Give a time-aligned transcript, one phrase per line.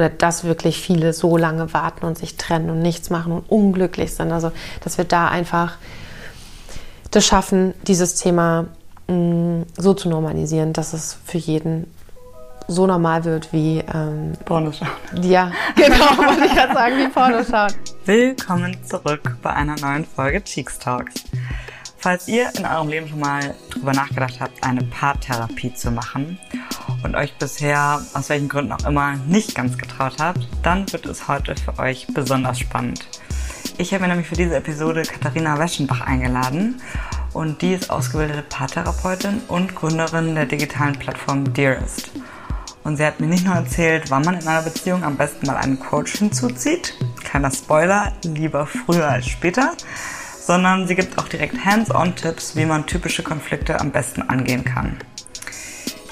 [0.00, 4.14] oder dass wirklich viele so lange warten und sich trennen und nichts machen und unglücklich
[4.14, 4.32] sind.
[4.32, 4.50] Also,
[4.82, 5.76] dass wir da einfach
[7.10, 8.68] das schaffen, dieses Thema
[9.08, 11.92] mh, mm, so zu normalisieren, dass es für jeden
[12.66, 14.88] so normal wird wie ähm, Pornoschauen.
[15.20, 17.72] Ja, genau, wollte ich gerade sagen, wie Pornoschauen.
[18.06, 21.24] Willkommen zurück bei einer neuen Folge Cheeks Talks.
[21.98, 26.38] Falls ihr in eurem Leben schon mal drüber nachgedacht habt, eine Paartherapie zu machen
[27.02, 31.28] und euch bisher aus welchen Gründen auch immer nicht ganz getraut habt, dann wird es
[31.28, 33.06] heute für euch besonders spannend.
[33.78, 36.80] Ich habe mir nämlich für diese Episode Katharina Weschenbach eingeladen
[37.32, 42.10] und die ist ausgebildete Paartherapeutin und Gründerin der digitalen Plattform Dearest.
[42.82, 45.56] Und sie hat mir nicht nur erzählt, wann man in einer Beziehung am besten mal
[45.56, 49.74] einen Coach hinzuzieht, kleiner Spoiler, lieber früher als später,
[50.46, 54.96] sondern sie gibt auch direkt Hands-on-Tipps, wie man typische Konflikte am besten angehen kann.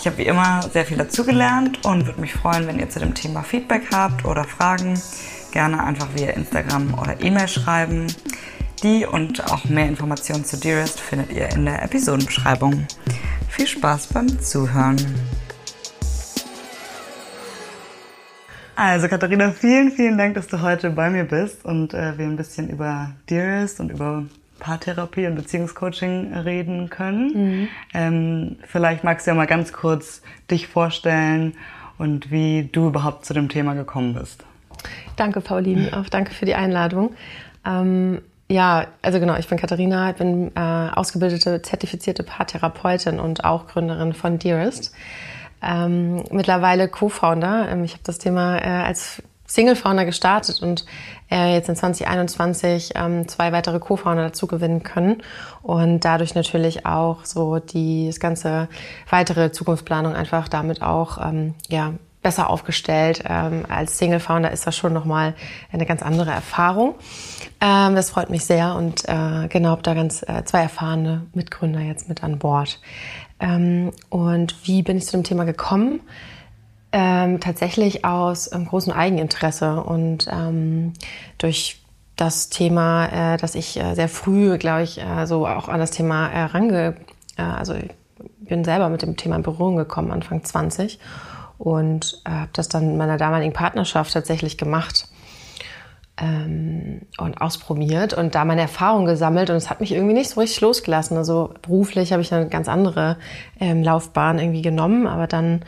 [0.01, 3.15] Ich habe wie immer sehr viel dazugelernt und würde mich freuen, wenn ihr zu dem
[3.15, 4.95] Thema Feedback habt oder Fragen.
[5.51, 8.07] Gerne einfach via Instagram oder E-Mail schreiben.
[8.85, 12.87] Die und auch mehr Informationen zu Dearest findet ihr in der Episodenbeschreibung.
[13.49, 14.97] Viel Spaß beim Zuhören.
[18.77, 22.37] Also Katharina, vielen, vielen Dank, dass du heute bei mir bist und äh, wir ein
[22.37, 24.25] bisschen über Dearest und über
[24.59, 27.33] Paartherapie und Beziehungscoaching reden können.
[27.35, 27.69] Mhm.
[27.95, 31.55] Ähm, vielleicht magst du ja mal ganz kurz dich vorstellen
[31.99, 34.45] und wie du überhaupt zu dem Thema gekommen bist.
[35.17, 35.97] Danke, Pauline.
[35.97, 37.15] Auch danke für die Einladung.
[37.67, 44.15] Ähm, ja, also genau, ich bin Katharina, bin äh, ausgebildete, zertifizierte Paartherapeutin und auch Gründerin
[44.15, 44.95] von Dearest
[45.63, 47.69] ähm, mittlerweile Co-Founder.
[47.71, 50.85] Ähm, ich habe das Thema äh, als Single-Founder gestartet und
[51.31, 55.23] äh, jetzt in 2021 ähm, zwei weitere Co-Founder dazu gewinnen können
[55.63, 58.69] und dadurch natürlich auch so die das ganze
[59.11, 63.25] weitere Zukunftsplanung einfach damit auch ähm, ja besser aufgestellt.
[63.27, 65.35] Ähm, als Single-Founder ist das schon nochmal
[65.73, 66.95] eine ganz andere Erfahrung.
[67.61, 71.81] Ähm, das freut mich sehr und äh, genau, habe da ganz äh, zwei erfahrene Mitgründer
[71.81, 72.81] jetzt mit an Bord.
[73.41, 76.01] Ähm, und wie bin ich zu dem Thema gekommen?
[76.91, 80.95] Ähm, tatsächlich aus ähm, großem Eigeninteresse und ähm,
[81.37, 81.83] durch
[82.17, 85.91] das Thema, äh, dass ich äh, sehr früh, glaube ich, äh, so auch an das
[85.91, 86.97] Thema äh, range,
[87.37, 87.91] äh, also ich
[88.41, 90.99] bin selber mit dem Thema in Berührung gekommen, Anfang 20
[91.59, 95.09] und äh, habe das dann in meiner damaligen Partnerschaft tatsächlich gemacht
[96.17, 100.41] ähm, und ausprobiert und da meine Erfahrung gesammelt und es hat mich irgendwie nicht so
[100.41, 101.17] richtig losgelassen.
[101.17, 103.19] Also beruflich habe ich eine ganz andere
[103.61, 105.65] ähm, Laufbahn irgendwie genommen, aber dann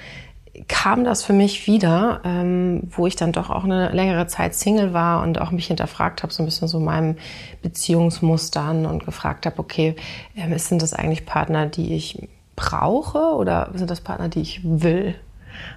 [0.68, 4.92] kam das für mich wieder, ähm, wo ich dann doch auch eine längere Zeit Single
[4.92, 7.16] war und auch mich hinterfragt habe, so ein bisschen so meinem
[7.62, 9.94] Beziehungsmustern und gefragt habe, okay,
[10.36, 15.14] ähm, sind das eigentlich Partner, die ich brauche oder sind das Partner, die ich will?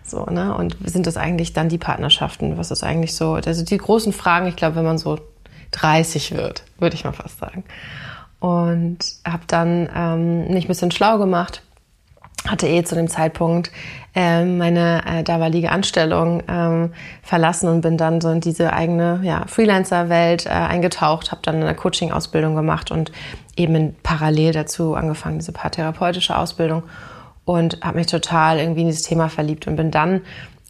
[0.03, 0.55] So, ne?
[0.55, 2.57] Und sind das eigentlich dann die Partnerschaften?
[2.57, 3.33] Was ist eigentlich so?
[3.33, 5.19] Also die großen Fragen, ich glaube, wenn man so
[5.71, 7.63] 30 wird, würde ich mal fast sagen.
[8.39, 11.61] Und habe dann ähm, mich ein bisschen schlau gemacht,
[12.47, 13.71] hatte eh zu dem Zeitpunkt
[14.15, 16.93] ähm, meine äh, damalige Anstellung ähm,
[17.23, 21.73] verlassen und bin dann so in diese eigene ja, Freelancer-Welt äh, eingetaucht, habe dann eine
[21.73, 23.11] Coaching-Ausbildung gemacht und
[23.55, 26.83] eben parallel dazu angefangen, diese paartherapeutische Ausbildung
[27.45, 30.21] und habe mich total irgendwie in dieses Thema verliebt und bin dann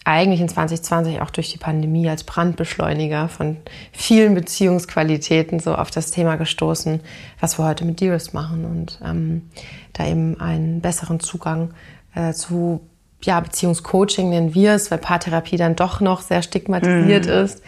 [0.06, 3.58] eigentlich in 2020 auch durch die Pandemie als Brandbeschleuniger von
[3.92, 7.02] vielen Beziehungsqualitäten so auf das Thema gestoßen,
[7.40, 9.50] was wir heute mit Dearest machen und ähm,
[9.94, 11.74] da eben einen besseren Zugang
[12.16, 12.82] äh, zu
[13.22, 17.32] ja, Beziehungscoaching nennen wir es, weil Paartherapie dann doch noch sehr stigmatisiert mhm.
[17.32, 17.64] ist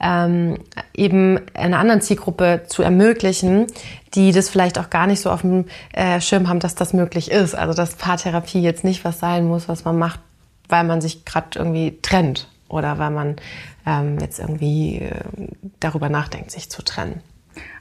[0.00, 0.58] ähm,
[0.94, 3.66] eben einer anderen Zielgruppe zu ermöglichen,
[4.14, 7.30] die das vielleicht auch gar nicht so auf dem äh, Schirm haben, dass das möglich
[7.30, 7.54] ist.
[7.54, 10.20] Also dass Paartherapie jetzt nicht was sein muss, was man macht,
[10.68, 13.36] weil man sich gerade irgendwie trennt oder weil man
[13.86, 15.20] ähm, jetzt irgendwie äh,
[15.80, 17.20] darüber nachdenkt, sich zu trennen.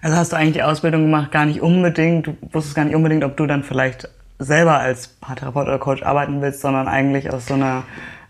[0.02, 3.24] Also hast du eigentlich die Ausbildung gemacht, gar nicht unbedingt, du wusstest gar nicht unbedingt,
[3.24, 4.08] ob du dann vielleicht
[4.38, 7.84] selber als Paartherapeut oder Coach arbeiten willst, sondern eigentlich aus so einer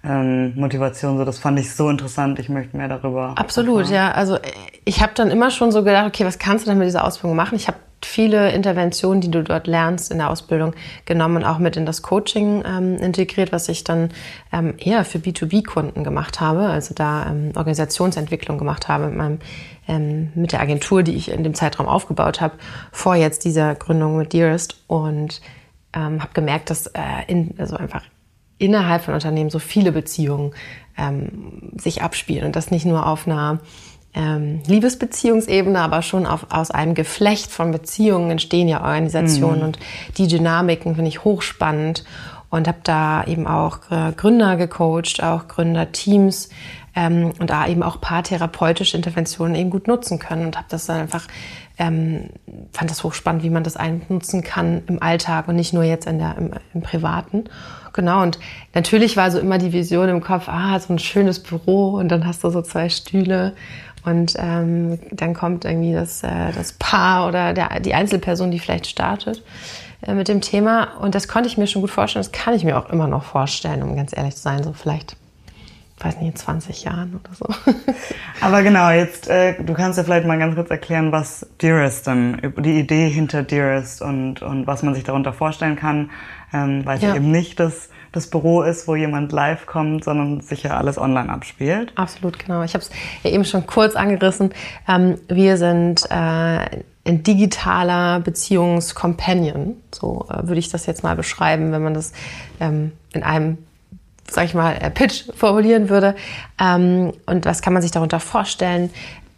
[0.03, 1.17] ähm, Motivation.
[1.17, 2.39] So, das fand ich so interessant.
[2.39, 3.33] Ich möchte mehr darüber.
[3.35, 3.95] Absolut, erfahren.
[3.95, 4.11] ja.
[4.11, 4.37] Also
[4.85, 7.35] ich habe dann immer schon so gedacht, okay, was kannst du denn mit dieser Ausbildung
[7.35, 7.55] machen?
[7.55, 10.73] Ich habe viele Interventionen, die du dort lernst in der Ausbildung,
[11.05, 14.09] genommen und auch mit in das Coaching ähm, integriert, was ich dann
[14.51, 19.39] ähm, eher für B2B-Kunden gemacht habe, also da ähm, Organisationsentwicklung gemacht habe mit, meinem,
[19.87, 22.55] ähm, mit der Agentur, die ich in dem Zeitraum aufgebaut habe,
[22.91, 25.41] vor jetzt dieser Gründung mit Dearest und
[25.93, 28.03] ähm, habe gemerkt, dass äh, in, also einfach
[28.63, 30.53] innerhalb von Unternehmen so viele Beziehungen
[30.97, 33.59] ähm, sich abspielen und das nicht nur auf einer
[34.13, 39.65] ähm, Liebesbeziehungsebene, aber schon auf, aus einem Geflecht von Beziehungen entstehen ja Organisationen mhm.
[39.65, 39.79] und
[40.17, 42.05] die Dynamiken finde ich hochspannend
[42.49, 46.49] und habe da eben auch äh, Gründer gecoacht, auch Gründerteams
[46.95, 51.01] ähm, und da eben auch paartherapeutische Interventionen eben gut nutzen können und habe das dann
[51.01, 51.27] einfach
[51.79, 52.29] ähm,
[52.71, 56.19] fand das hochspannend, wie man das einnutzen kann im Alltag und nicht nur jetzt in
[56.19, 57.45] der, im, im Privaten.
[57.93, 58.39] Genau, und
[58.73, 62.25] natürlich war so immer die Vision im Kopf, ah, so ein schönes Büro und dann
[62.25, 63.53] hast du so zwei Stühle
[64.03, 68.87] und ähm, dann kommt irgendwie das, äh, das Paar oder der, die Einzelperson, die vielleicht
[68.87, 69.41] startet
[70.01, 70.97] äh, mit dem Thema.
[70.99, 72.23] Und das konnte ich mir schon gut vorstellen.
[72.23, 74.63] Das kann ich mir auch immer noch vorstellen, um ganz ehrlich zu sein.
[74.63, 75.15] So vielleicht
[76.03, 77.45] weiß nicht, in 20 Jahren oder so.
[78.41, 82.53] Aber genau, jetzt, äh, du kannst ja vielleicht mal ganz kurz erklären, was Dearest dann,
[82.57, 86.11] die Idee hinter Dearest und, und was man sich darunter vorstellen kann,
[86.53, 87.15] ähm, weil es ja.
[87.15, 91.29] eben nicht das, das Büro ist, wo jemand live kommt, sondern sich ja alles online
[91.29, 91.93] abspielt.
[91.95, 92.63] Absolut, genau.
[92.63, 92.91] Ich habe es
[93.23, 94.53] ja eben schon kurz angerissen.
[94.87, 96.65] Ähm, wir sind äh,
[97.05, 102.13] ein digitaler Beziehungscompanion, so äh, würde ich das jetzt mal beschreiben, wenn man das
[102.59, 103.57] ähm, in einem
[104.29, 106.15] sag ich mal, äh, Pitch formulieren würde.
[106.59, 108.89] Ähm, und was kann man sich darunter vorstellen?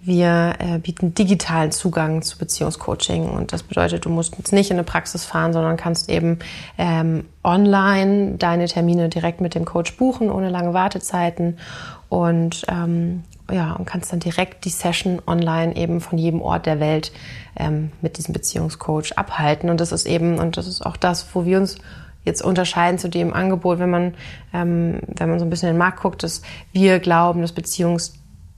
[0.02, 4.78] Wir äh, bieten digitalen Zugang zu Beziehungscoaching und das bedeutet, du musst jetzt nicht in
[4.78, 6.38] eine Praxis fahren, sondern kannst eben
[6.78, 11.58] ähm, online deine Termine direkt mit dem Coach buchen, ohne lange Wartezeiten
[12.08, 16.80] und ähm, ja, und kannst dann direkt die Session online eben von jedem Ort der
[16.80, 17.12] Welt
[17.56, 19.70] ähm, mit diesem Beziehungscoach abhalten.
[19.70, 21.78] Und das ist eben, und das ist auch das, wo wir uns
[22.26, 24.14] jetzt unterscheiden zu dem Angebot, wenn man,
[24.54, 26.42] ähm, wenn man so ein bisschen in den Markt guckt, dass
[26.74, 28.14] wir glauben, dass Beziehungs-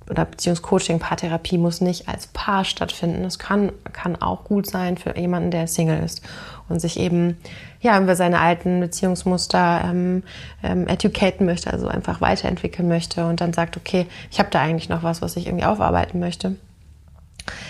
[0.10, 3.26] oder Beziehungscoaching, Paartherapie muss nicht als Paar stattfinden.
[3.26, 6.22] Es kann, kann auch gut sein für jemanden, der Single ist
[6.70, 7.38] und sich eben
[7.82, 10.24] ja, über seine alten Beziehungsmuster ähm,
[10.64, 14.90] ähm, educaten möchte, also einfach weiterentwickeln möchte und dann sagt, okay, ich habe da eigentlich
[14.90, 16.56] noch was, was ich irgendwie aufarbeiten möchte.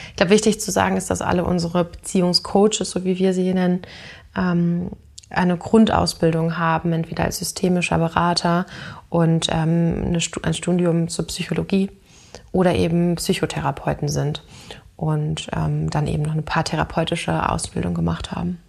[0.10, 3.82] Ich glaube, wichtig zu sagen ist, dass alle unsere Beziehungscoaches, so wie wir sie nennen,
[4.36, 4.92] ähm,
[5.30, 8.66] eine Grundausbildung haben, entweder als systemischer Berater
[9.10, 11.90] und ähm, ein Studium zur Psychologie
[12.52, 14.44] oder eben Psychotherapeuten sind
[14.96, 18.60] und ähm, dann eben noch eine paartherapeutische Ausbildung gemacht haben.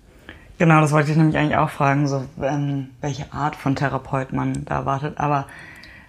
[0.59, 4.65] Genau, das wollte ich nämlich eigentlich auch fragen, so ähm, welche Art von Therapeut man
[4.65, 5.15] da erwartet.
[5.19, 5.47] Aber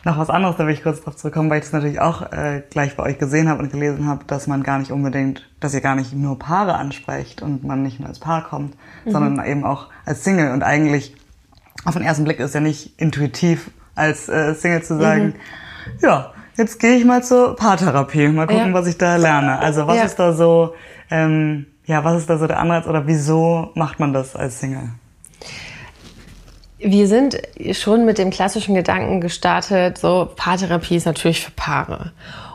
[0.06, 2.64] noch was anderes, da will ich kurz drauf zurückkommen, weil ich das natürlich auch äh,
[2.70, 5.82] gleich bei euch gesehen habe und gelesen habe, dass man gar nicht unbedingt, dass ihr
[5.82, 8.76] gar nicht nur Paare ansprecht und man nicht nur als Paar kommt,
[9.06, 9.12] mhm.
[9.12, 10.52] sondern eben auch als Single.
[10.52, 11.16] Und eigentlich
[11.86, 15.34] auf den ersten Blick ist ja nicht intuitiv als äh, Single zu sagen, mhm.
[16.02, 18.74] ja, jetzt gehe ich mal zur Paartherapie, mal gucken, ja.
[18.74, 19.60] was ich da lerne.
[19.60, 20.04] Also was ja.
[20.04, 20.76] ist da so,
[21.10, 24.90] ähm, ja, was ist da so der Anreiz oder wieso macht man das als Single?
[26.80, 27.38] Wir sind
[27.74, 32.14] schon mit dem klassischen Gedanken gestartet, so Paartherapie ist natürlich für Paare.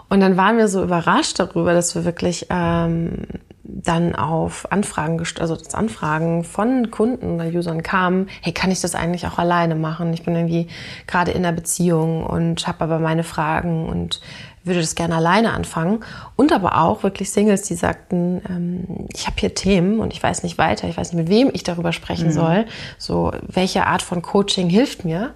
[0.08, 3.26] Und dann waren wir so überrascht darüber, dass wir wirklich ähm,
[3.64, 8.94] dann auf Anfragen, also das Anfragen von Kunden oder Usern kamen, hey, kann ich das
[8.94, 10.12] eigentlich auch alleine machen?
[10.12, 10.68] Ich bin irgendwie
[11.06, 14.20] gerade in einer Beziehung und habe aber meine Fragen und
[14.64, 16.00] würde das gerne alleine anfangen.
[16.36, 20.42] Und aber auch wirklich Singles, die sagten, ähm, ich habe hier Themen und ich weiß
[20.42, 22.32] nicht weiter, ich weiß nicht, mit wem ich darüber sprechen mhm.
[22.32, 22.66] soll.
[22.98, 25.32] So, welche Art von Coaching hilft mir?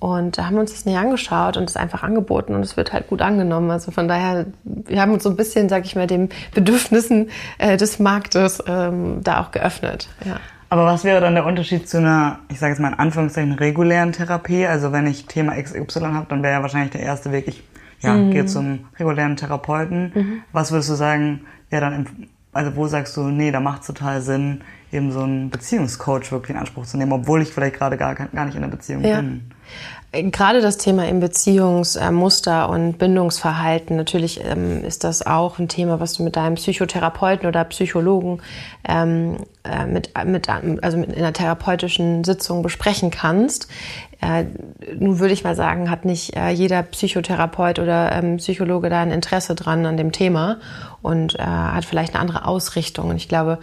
[0.00, 2.92] Und da haben wir uns das näher angeschaut und es einfach angeboten und es wird
[2.92, 3.70] halt gut angenommen.
[3.70, 7.76] Also von daher, wir haben uns so ein bisschen, sag ich mal, den Bedürfnissen äh,
[7.76, 10.08] des Marktes ähm, da auch geöffnet.
[10.24, 10.36] Ja.
[10.70, 14.12] Aber was wäre dann der Unterschied zu einer, ich sage jetzt mal in Anführungszeichen, regulären
[14.12, 14.66] Therapie?
[14.66, 17.64] Also wenn ich Thema XY habe, dann wäre ja wahrscheinlich der erste Weg, ich
[18.00, 18.30] ja, mhm.
[18.30, 20.12] gehe zum regulären Therapeuten.
[20.14, 20.42] Mhm.
[20.52, 22.06] Was würdest du sagen, wäre dann,
[22.52, 24.62] also wo sagst du, nee, da macht es total Sinn,
[24.92, 28.44] eben so einen Beziehungscoach wirklich in Anspruch zu nehmen, obwohl ich vielleicht gerade gar, gar
[28.46, 29.16] nicht in der Beziehung ja.
[29.16, 29.50] bin?
[30.10, 36.14] Gerade das Thema im Beziehungsmuster und Bindungsverhalten, natürlich ähm, ist das auch ein Thema, was
[36.14, 38.40] du mit deinem Psychotherapeuten oder Psychologen
[38.88, 43.68] ähm, äh, mit, mit, also mit in einer therapeutischen Sitzung besprechen kannst.
[44.20, 44.44] Äh,
[44.98, 49.12] nun würde ich mal sagen, hat nicht äh, jeder Psychotherapeut oder ähm, Psychologe da ein
[49.12, 50.58] Interesse dran an dem Thema
[51.02, 53.10] und äh, hat vielleicht eine andere Ausrichtung.
[53.10, 53.58] Und ich glaube,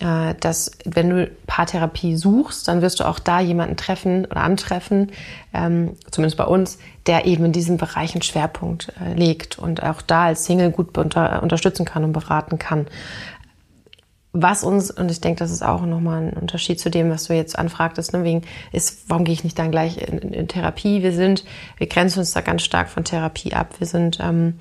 [0.00, 5.12] äh, dass wenn du Paartherapie suchst, dann wirst du auch da jemanden treffen oder antreffen,
[5.54, 10.02] ähm, zumindest bei uns, der eben in diesem Bereich einen Schwerpunkt äh, legt und auch
[10.02, 12.86] da als Single gut unter, unterstützen kann und beraten kann.
[14.38, 17.34] Was uns, und ich denke, das ist auch nochmal ein Unterschied zu dem, was du
[17.34, 21.02] jetzt anfragtest, ne, wegen, ist, warum gehe ich nicht dann gleich in, in, in, Therapie?
[21.02, 21.44] Wir sind,
[21.78, 23.74] wir grenzen uns da ganz stark von Therapie ab.
[23.78, 24.58] Wir sind, ähm,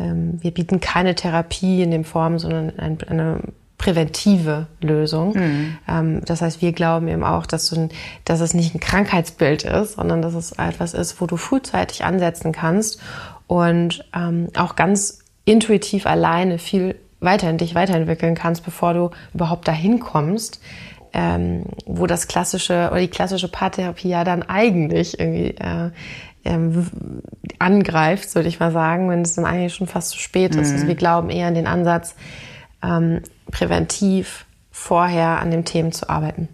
[0.00, 3.40] ähm, wir bieten keine Therapie in dem Form, sondern ein, eine
[3.78, 5.34] präventive Lösung.
[5.34, 5.78] Mhm.
[5.88, 7.88] Ähm, das heißt, wir glauben eben auch, dass, du,
[8.24, 12.52] dass es nicht ein Krankheitsbild ist, sondern dass es etwas ist, wo du frühzeitig ansetzen
[12.52, 13.00] kannst
[13.46, 19.66] und ähm, auch ganz intuitiv alleine viel weiter in dich weiterentwickeln kannst, bevor du überhaupt
[19.68, 20.60] dahin kommst,
[21.12, 25.90] ähm, wo das klassische oder die klassische Paartherapie ja dann eigentlich irgendwie äh,
[26.44, 26.86] ähm,
[27.58, 30.72] angreift, würde ich mal sagen, wenn es dann eigentlich schon fast zu spät ist.
[30.72, 32.14] Also wir glauben eher an den Ansatz,
[32.82, 36.48] ähm, präventiv vorher an den Themen zu arbeiten.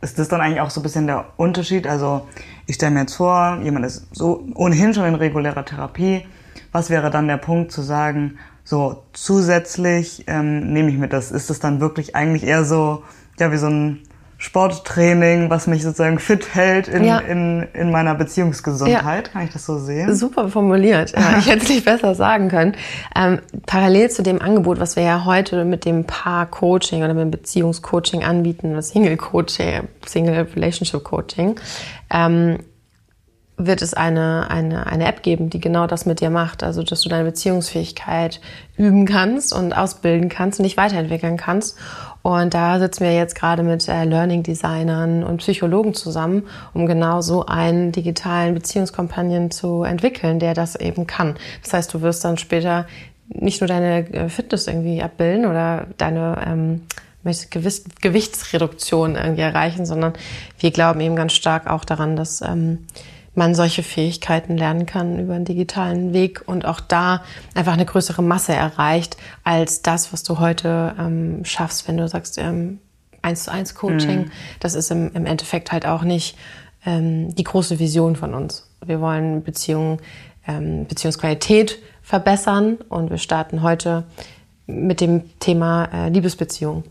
[0.00, 1.86] Ist das dann eigentlich auch so ein bisschen der Unterschied?
[1.86, 2.26] Also
[2.66, 6.26] ich stelle mir jetzt vor, jemand ist so ohnehin schon in regulärer Therapie.
[6.72, 8.38] Was wäre dann der Punkt zu sagen,
[8.70, 11.32] so zusätzlich ähm, nehme ich mir das?
[11.32, 13.02] Ist das dann wirklich eigentlich eher so,
[13.40, 13.98] ja, wie so ein
[14.38, 17.18] Sporttraining, was mich sozusagen fit hält in, Ja.
[17.18, 19.32] in, in meiner Beziehungsgesundheit?
[19.32, 20.14] Kann ich das so sehen?
[20.14, 21.10] Super formuliert.
[21.18, 22.76] Ja, ich hätte es nicht besser sagen können.
[23.16, 27.30] Ähm, parallel zu dem Angebot, was wir ja heute mit dem Paar-Coaching oder mit dem
[27.32, 31.58] Beziehungscoaching anbieten, das Single-Coaching, Single-Relationship-Coaching,
[32.10, 32.58] ähm,
[33.66, 36.62] wird es eine, eine, eine App geben, die genau das mit dir macht.
[36.62, 38.40] Also, dass du deine Beziehungsfähigkeit
[38.76, 41.76] üben kannst und ausbilden kannst und dich weiterentwickeln kannst.
[42.22, 47.46] Und da sitzen wir jetzt gerade mit äh, Learning-Designern und Psychologen zusammen, um genau so
[47.46, 51.36] einen digitalen Beziehungskompagnen zu entwickeln, der das eben kann.
[51.62, 52.86] Das heißt, du wirst dann später
[53.28, 56.82] nicht nur deine äh, Fitness irgendwie abbilden oder deine ähm,
[57.50, 60.14] Gewiss, Gewichtsreduktion irgendwie erreichen, sondern
[60.58, 62.86] wir glauben eben ganz stark auch daran, dass ähm,
[63.34, 67.22] man solche Fähigkeiten lernen kann über einen digitalen Weg und auch da
[67.54, 72.38] einfach eine größere Masse erreicht als das, was du heute ähm, schaffst, wenn du sagst,
[72.38, 72.80] ähm,
[73.22, 74.30] eins zu eins Coaching.
[74.58, 76.36] Das ist im, im Endeffekt halt auch nicht
[76.84, 78.68] ähm, die große Vision von uns.
[78.84, 79.98] Wir wollen Beziehungen,
[80.46, 84.04] ähm, Beziehungsqualität verbessern und wir starten heute
[84.66, 86.84] mit dem Thema äh, Liebesbeziehung.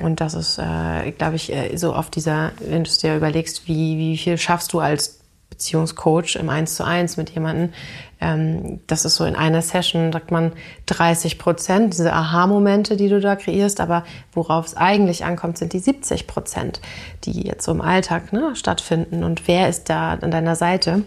[0.00, 3.66] Und das ist, äh, glaube ich, äh, so auf dieser, wenn du es dir überlegst,
[3.66, 5.15] wie, wie viel schaffst du als
[5.50, 7.72] Beziehungscoach im Eins zu eins mit jemandem.
[8.20, 10.52] Ähm, das ist so in einer Session, sagt man
[10.86, 13.80] 30 Prozent, diese Aha-Momente, die du da kreierst.
[13.80, 16.80] Aber worauf es eigentlich ankommt, sind die 70 Prozent,
[17.24, 19.24] die jetzt so im Alltag ne, stattfinden.
[19.24, 21.02] Und wer ist da an deiner Seite?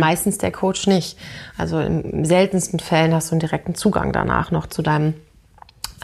[0.00, 1.18] Meistens der Coach nicht.
[1.56, 5.14] Also im seltensten Fällen hast du einen direkten Zugang danach noch zu deinem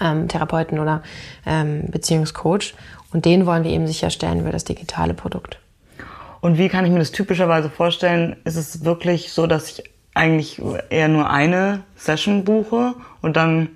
[0.01, 1.03] ähm, Therapeuten oder
[1.47, 2.75] ähm, Beziehungscoach.
[3.13, 5.62] Und den wollen wir eben sicherstellen über das digitale Produkt.
[6.43, 8.37] Und wie kann ich mir das typischerweise vorstellen?
[8.45, 13.69] Ist es wirklich so, dass ich eigentlich eher nur eine Session buche und dann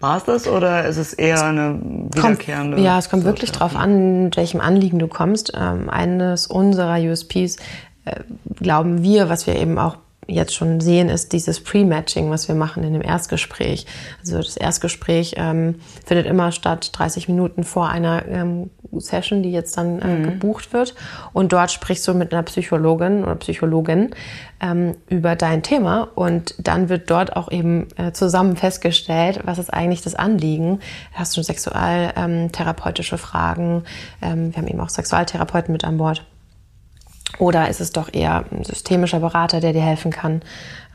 [0.00, 2.76] war es das oder ist es eher eine wiederkehrende?
[2.76, 5.52] Kommt, ja, es kommt wirklich drauf an, mit welchem Anliegen du kommst.
[5.54, 7.56] Ähm, eines unserer USPs,
[8.04, 8.20] äh,
[8.56, 9.96] glauben wir, was wir eben auch
[10.26, 13.86] jetzt schon sehen, ist dieses Pre-Matching, was wir machen in dem Erstgespräch.
[14.20, 19.76] Also das Erstgespräch ähm, findet immer statt, 30 Minuten vor einer ähm, Session, die jetzt
[19.76, 20.94] dann äh, gebucht wird.
[21.32, 24.10] Und dort sprichst du mit einer Psychologin oder Psychologin
[24.60, 29.72] ähm, über dein Thema und dann wird dort auch eben äh, zusammen festgestellt, was ist
[29.72, 30.80] eigentlich das Anliegen.
[31.12, 33.84] Hast du sexualtherapeutische Fragen?
[34.20, 36.24] Ähm, wir haben eben auch Sexualtherapeuten mit an Bord.
[37.38, 40.42] Oder ist es doch eher ein systemischer Berater, der dir helfen kann?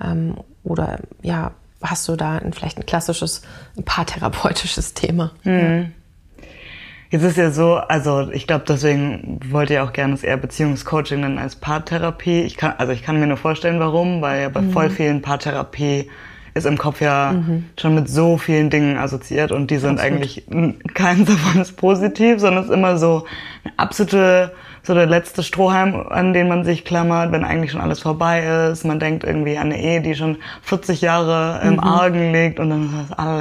[0.03, 3.41] Ähm, oder ja, hast du da ein, vielleicht ein klassisches,
[3.77, 5.31] ein paartherapeutisches Thema?
[7.15, 11.21] Jetzt ist ja so, also ich glaube, deswegen wollte ich auch gerne das eher Beziehungscoaching
[11.21, 12.41] nennen als Paartherapie.
[12.41, 16.09] Ich kann, also ich kann mir nur vorstellen, warum, weil ja bei voll vielen Paartherapie
[16.55, 17.33] ist im Kopf ja
[17.79, 20.13] schon mit so vielen Dingen assoziiert und die sind Absolut.
[20.13, 23.23] eigentlich, n- keins davon ist positiv, sondern es ist immer so
[23.63, 24.51] eine absolute,
[24.83, 28.83] so der letzte Strohhalm, an den man sich klammert, wenn eigentlich schon alles vorbei ist.
[28.83, 32.85] Man denkt irgendwie an eine Ehe, die schon 40 Jahre im Argen liegt und dann
[32.85, 33.39] ist das oh Gott,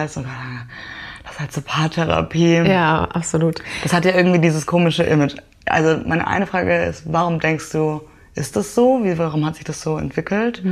[1.34, 2.56] das ist halt so Paartherapie.
[2.68, 3.62] Ja, absolut.
[3.82, 5.34] Das hat ja irgendwie dieses komische Image.
[5.66, 8.02] Also meine eine Frage ist, warum denkst du,
[8.34, 9.00] ist das so?
[9.02, 10.62] Wie, warum hat sich das so entwickelt?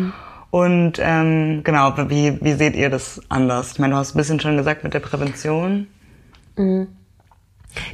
[0.50, 3.72] Und ähm, genau, wie, wie seht ihr das anders?
[3.72, 5.86] Ich meine, du hast ein bisschen schon gesagt mit der Prävention.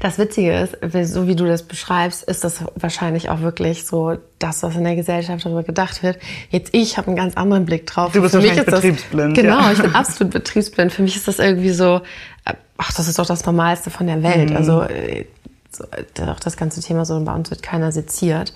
[0.01, 0.77] Das Witzige ist,
[1.13, 4.97] so wie du das beschreibst, ist das wahrscheinlich auch wirklich so das, was in der
[4.97, 6.19] Gesellschaft darüber gedacht wird.
[6.51, 8.13] Jetzt ich habe einen ganz anderen Blick drauf.
[8.13, 9.73] Du bist Für mich ist das- betriebsblind, Genau, ja.
[9.73, 10.93] ich bin absolut betriebsblind.
[10.93, 12.01] Für mich ist das irgendwie so,
[12.45, 14.23] äh, ach, das ist doch das Normalste von der Mhm.
[14.25, 14.53] Welt.
[14.57, 15.27] Also äh,
[15.71, 18.53] so, äh, auch das ganze Thema so, bei uns wird keiner seziert.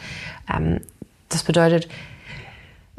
[0.52, 0.80] Ähm,
[1.28, 1.88] das bedeutet,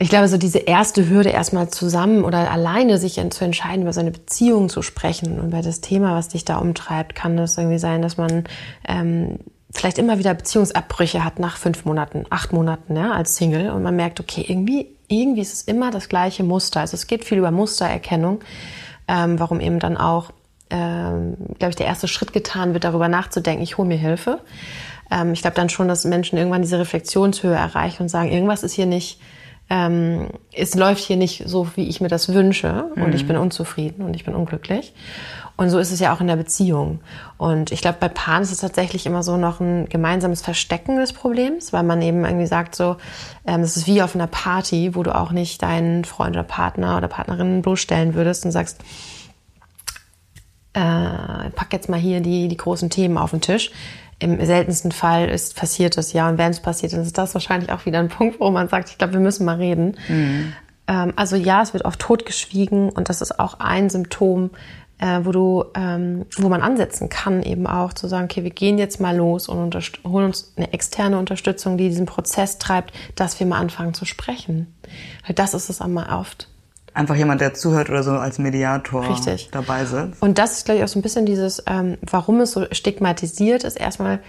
[0.04, 4.12] ich glaube, so diese erste Hürde erstmal zusammen oder alleine sich zu entscheiden, über seine
[4.12, 8.02] Beziehung zu sprechen und über das Thema, was dich da umtreibt, kann das irgendwie sein,
[8.02, 8.44] dass man
[8.86, 9.40] ähm,
[9.72, 13.96] vielleicht immer wieder Beziehungsabbrüche hat nach fünf Monaten, acht Monaten ja, als Single und man
[13.96, 16.82] merkt, okay, irgendwie, irgendwie ist es immer das gleiche Muster.
[16.82, 18.42] Also es geht viel über Mustererkennung,
[19.08, 20.32] ähm, warum eben dann auch,
[20.70, 24.42] ähm, glaube ich, der erste Schritt getan wird, darüber nachzudenken, ich hole mir Hilfe.
[25.10, 28.74] Ähm, ich glaube dann schon, dass Menschen irgendwann diese Reflexionshöhe erreichen und sagen, irgendwas ist
[28.74, 29.22] hier nicht
[29.70, 33.14] ähm, es läuft hier nicht so, wie ich mir das wünsche und Mhm.
[33.16, 34.94] ich bin unzufrieden und ich bin unglücklich.
[35.56, 37.00] Und so ist es ja auch in der Beziehung.
[37.38, 41.14] Und ich glaube, bei Paaren ist es tatsächlich immer so noch ein gemeinsames Verstecken des
[41.14, 42.98] Problems, weil man eben irgendwie sagt so,
[43.46, 46.98] ähm, es ist wie auf einer Party, wo du auch nicht deinen Freund oder Partner
[46.98, 48.82] oder Partnerin bloßstellen würdest und sagst,
[50.74, 53.72] äh, pack jetzt mal hier die, die großen Themen auf den Tisch.
[54.24, 56.30] Im seltensten Fall ist passiert das ja.
[56.30, 58.90] Und wenn es passiert, dann ist das wahrscheinlich auch wieder ein Punkt, wo man sagt,
[58.90, 59.98] ich glaube, wir müssen mal reden.
[60.88, 64.52] Ähm, also ja, es wird oft totgeschwiegen und das ist auch ein Symptom,
[65.00, 68.78] äh, wo du, ähm, wo man ansetzen kann, eben auch zu sagen, okay, wir gehen
[68.78, 69.76] jetzt mal los und
[70.08, 74.74] holen uns eine externe Unterstützung, die diesen Prozess treibt, dass wir mal anfangen zu sprechen.
[75.28, 76.48] Weil das ist es einmal oft.
[76.94, 79.50] Einfach jemand, der zuhört oder so als Mediator Richtig.
[79.52, 80.22] dabei sitzt.
[80.22, 83.64] Und das ist, glaube ich, auch so ein bisschen dieses, ähm, warum es so stigmatisiert
[83.64, 84.20] ist, erstmal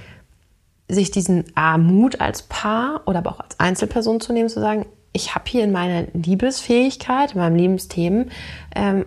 [0.89, 4.87] sich diesen A, Mut als Paar oder aber auch als Einzelperson zu nehmen, zu sagen,
[5.13, 8.31] ich habe hier in meiner Liebesfähigkeit, in meinem Lebensthemen,
[8.75, 9.07] ähm,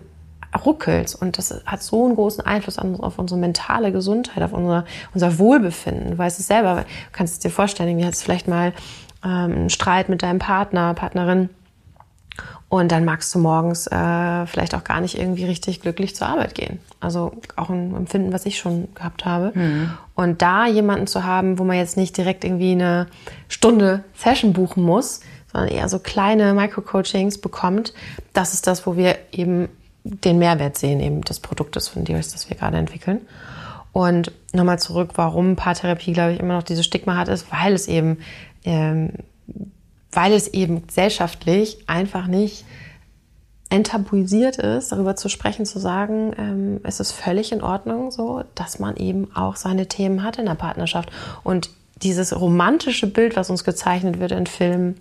[0.65, 5.37] ruckelt und das hat so einen großen Einfluss auf unsere mentale Gesundheit, auf unser, unser
[5.37, 6.11] Wohlbefinden.
[6.11, 8.73] Du weißt es selber, du kannst es dir vorstellen, irgendwie hast du vielleicht mal
[9.23, 11.49] ähm, einen Streit mit deinem Partner, Partnerin
[12.69, 16.53] und dann magst du morgens äh, vielleicht auch gar nicht irgendwie richtig glücklich zur Arbeit
[16.53, 16.79] gehen.
[16.99, 19.53] Also auch ein Empfinden, was ich schon gehabt habe.
[20.15, 23.07] Und da jemanden zu haben, wo man jetzt nicht direkt irgendwie eine
[23.47, 25.21] Stunde Session buchen muss,
[25.53, 27.93] sondern eher so kleine Micro-Coachings bekommt,
[28.33, 29.69] das ist das, wo wir eben
[30.03, 33.21] den Mehrwert sehen, eben des Produktes von Dears, das wir gerade entwickeln.
[33.93, 37.87] Und nochmal zurück, warum Paartherapie, glaube ich, immer noch dieses Stigma hat, ist, weil es
[37.87, 38.19] eben
[38.63, 39.11] ähm,
[40.17, 42.65] weil es eben gesellschaftlich einfach nicht
[43.69, 48.79] enttabuisiert ist, darüber zu sprechen, zu sagen, ähm, es ist völlig in Ordnung so, dass
[48.79, 51.11] man eben auch seine Themen hat in der Partnerschaft.
[51.43, 51.69] Und
[52.01, 54.95] dieses romantische Bild, was uns gezeichnet wird in Filmen,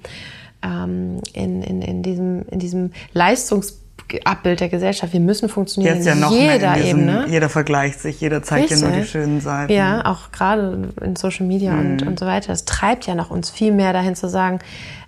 [0.63, 6.15] ähm, in, in, in diesem, in diesem Leistungsabbild der Gesellschaft, wir müssen funktionieren Jetzt ja
[6.15, 7.27] noch jeder mehr in diesem, Ebene.
[7.29, 9.13] jeder vergleicht sich, jeder zeigt dir nur die Richtig.
[9.13, 9.73] schönen Seiten.
[9.73, 12.49] Ja, auch gerade in Social Media und, und so weiter.
[12.49, 14.59] Das treibt ja noch uns viel mehr dahin zu sagen,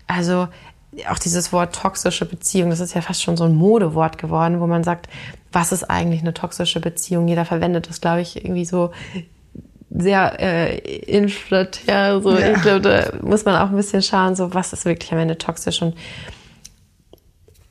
[0.09, 0.49] also
[1.09, 4.67] auch dieses Wort toxische Beziehung, das ist ja fast schon so ein Modewort geworden, wo
[4.67, 5.09] man sagt,
[5.53, 7.29] was ist eigentlich eine toxische Beziehung?
[7.29, 8.90] Jeder verwendet das, glaube ich, irgendwie so
[9.90, 12.21] sehr äh, inflatär.
[12.21, 12.37] So.
[12.37, 12.53] Ja.
[12.53, 15.38] Ich glaube, da muss man auch ein bisschen schauen, so was ist wirklich am Ende
[15.38, 15.81] toxisch.
[15.83, 15.94] Und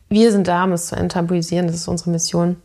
[0.09, 1.67] wir sind da, um es zu enttabuisieren.
[1.67, 2.57] Das ist unsere Mission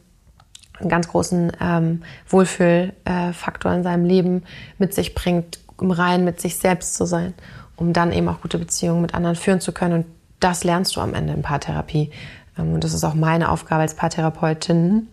[0.79, 4.43] einen ganz großen ähm, Wohlfühlfaktor in seinem Leben
[4.79, 7.35] mit sich bringt, im Rein mit sich selbst zu sein,
[7.83, 9.95] um dann eben auch gute Beziehungen mit anderen führen zu können.
[9.95, 10.07] Und
[10.39, 12.11] das lernst du am Ende in Paartherapie.
[12.57, 15.09] Ähm, und das ist auch meine Aufgabe als Paartherapeutin,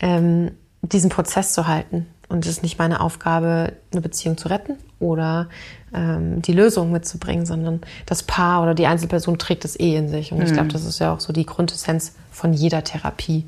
[0.00, 2.06] ähm, diesen Prozess zu halten.
[2.28, 5.48] Und es ist nicht meine Aufgabe, eine Beziehung zu retten oder
[5.92, 10.32] ähm, die Lösung mitzubringen, sondern das Paar oder die Einzelperson trägt es eh in sich.
[10.32, 13.44] Und ich glaube, das ist ja auch so die Grundessenz von jeder Therapie.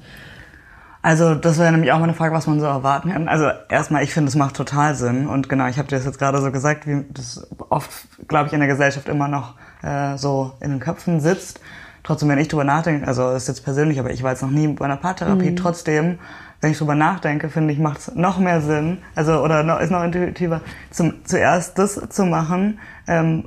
[1.05, 3.29] Also das wäre nämlich auch mal eine Frage, was man so erwarten kann.
[3.29, 5.27] Also erstmal, ich finde, es macht total Sinn.
[5.27, 7.91] Und genau, ich habe dir das jetzt gerade so gesagt, wie das oft,
[8.27, 11.61] glaube ich, in der Gesellschaft immer noch äh, so in den Köpfen sitzt.
[12.05, 14.51] Trotzdem, wenn ich drüber nachdenke, also das ist jetzt persönlich, aber ich war jetzt noch
[14.51, 16.21] nie bei einer Paartherapie, trotzdem,
[16.63, 19.91] wenn ich drüber nachdenke, finde ich, macht es noch mehr Sinn, also oder noch, ist
[19.91, 23.45] noch intuitiver, zum, zuerst das zu machen, ähm,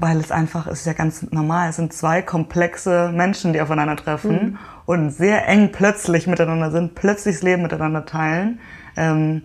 [0.00, 1.70] weil es einfach ist ja ganz normal.
[1.70, 7.42] Es sind zwei komplexe Menschen, die aufeinandertreffen und sehr eng plötzlich miteinander sind, plötzlich das
[7.42, 8.60] Leben miteinander teilen.
[8.96, 9.42] Ähm,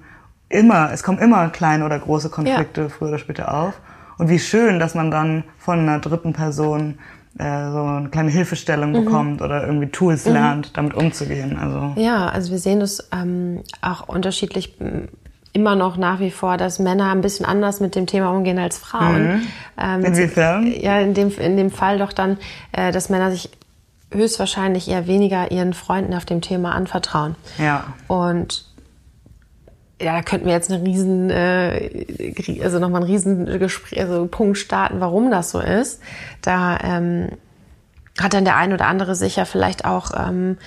[0.50, 3.80] immer, es kommen immer kleine oder große Konflikte früher oder später auf.
[4.18, 7.00] Und wie schön, dass man dann von einer dritten Person
[7.40, 11.58] äh, so eine kleine Hilfestellung bekommt oder irgendwie Tools lernt, damit umzugehen.
[11.58, 14.78] Also Ja, also wir sehen das ähm, auch unterschiedlich
[15.54, 18.78] immer noch nach wie vor, dass Männer ein bisschen anders mit dem Thema umgehen als
[18.78, 19.48] Frauen.
[19.78, 20.68] Ähm, Inwiefern?
[20.68, 22.38] Ja, in dem, in dem Fall doch dann,
[22.72, 23.50] äh, dass Männer sich
[24.14, 27.36] höchstwahrscheinlich eher weniger ihren Freunden auf dem Thema anvertrauen.
[27.58, 27.86] ja.
[28.08, 28.66] Und
[30.02, 32.34] ja, da könnten wir jetzt eine riesen, äh,
[32.64, 36.02] also nochmal einen riesen Gespräch, also Punkt starten, warum das so ist.
[36.42, 37.30] Da ähm,
[38.20, 40.58] hat dann der ein oder andere sicher vielleicht auch ähm,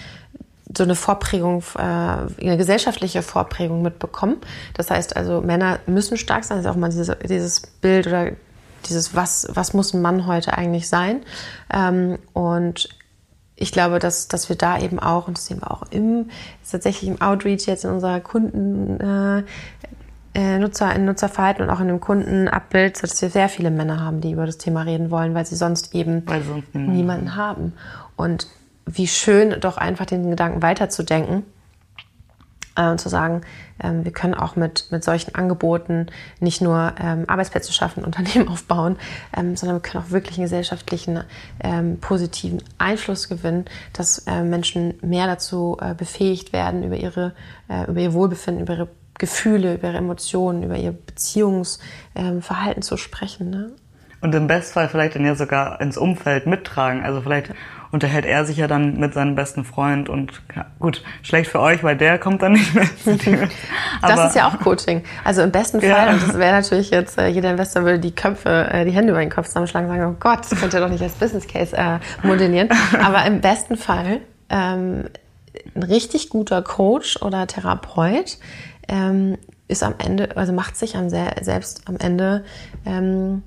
[0.76, 4.36] so eine Vorprägung, äh, eine gesellschaftliche Vorprägung mitbekommen.
[4.74, 6.58] Das heißt also, Männer müssen stark sein.
[6.58, 8.32] Das ist auch mal dieses, dieses Bild oder
[8.88, 11.22] dieses, was, was muss ein Mann heute eigentlich sein?
[11.72, 12.88] Ähm, und
[13.56, 16.30] ich glaube, dass, dass wir da eben auch, und das sehen wir auch im,
[16.68, 19.44] tatsächlich im Outreach jetzt in unserer Kunden, äh,
[20.34, 24.20] äh, Nutzer, in Nutzerverhalten und auch in dem Kundenabbild, dass wir sehr viele Männer haben,
[24.20, 27.72] die über das Thema reden wollen, weil sie sonst eben Weil sonst niemanden haben.
[28.16, 28.48] Und
[28.86, 31.44] wie schön, doch einfach den Gedanken weiterzudenken
[32.76, 33.42] äh, zu sagen,
[33.82, 36.06] ähm, wir können auch mit, mit solchen Angeboten
[36.40, 38.96] nicht nur ähm, Arbeitsplätze schaffen, Unternehmen aufbauen,
[39.36, 41.24] ähm, sondern wir können auch wirklich einen gesellschaftlichen
[41.60, 47.34] ähm, positiven Einfluss gewinnen, dass äh, Menschen mehr dazu äh, befähigt werden, über, ihre,
[47.68, 53.50] äh, über ihr Wohlbefinden, über ihre Gefühle, über ihre Emotionen, über ihr Beziehungsverhalten zu sprechen.
[53.50, 53.70] Ne?
[54.20, 57.04] Und im Bestfall vielleicht dann ja sogar ins Umfeld mittragen.
[57.04, 57.50] Also vielleicht
[57.94, 60.42] unterhält er sich ja dann mit seinem besten Freund und
[60.80, 62.88] gut, schlecht für euch, weil der kommt dann nicht mehr.
[64.02, 65.04] das ist ja auch Coaching.
[65.22, 66.12] Also im besten Fall, ja.
[66.12, 69.20] und das wäre natürlich jetzt, äh, jeder Investor würde die Köpfe, äh, die Hände über
[69.20, 71.76] den Kopf zusammenschlagen und sagen, oh Gott, das könnt ihr doch nicht als Business Case
[71.76, 72.68] äh, modellieren.
[73.00, 75.04] Aber im besten Fall ähm,
[75.76, 78.38] ein richtig guter Coach oder Therapeut
[78.88, 82.44] ähm, ist am Ende, also macht sich am selbst am Ende
[82.84, 83.44] ähm,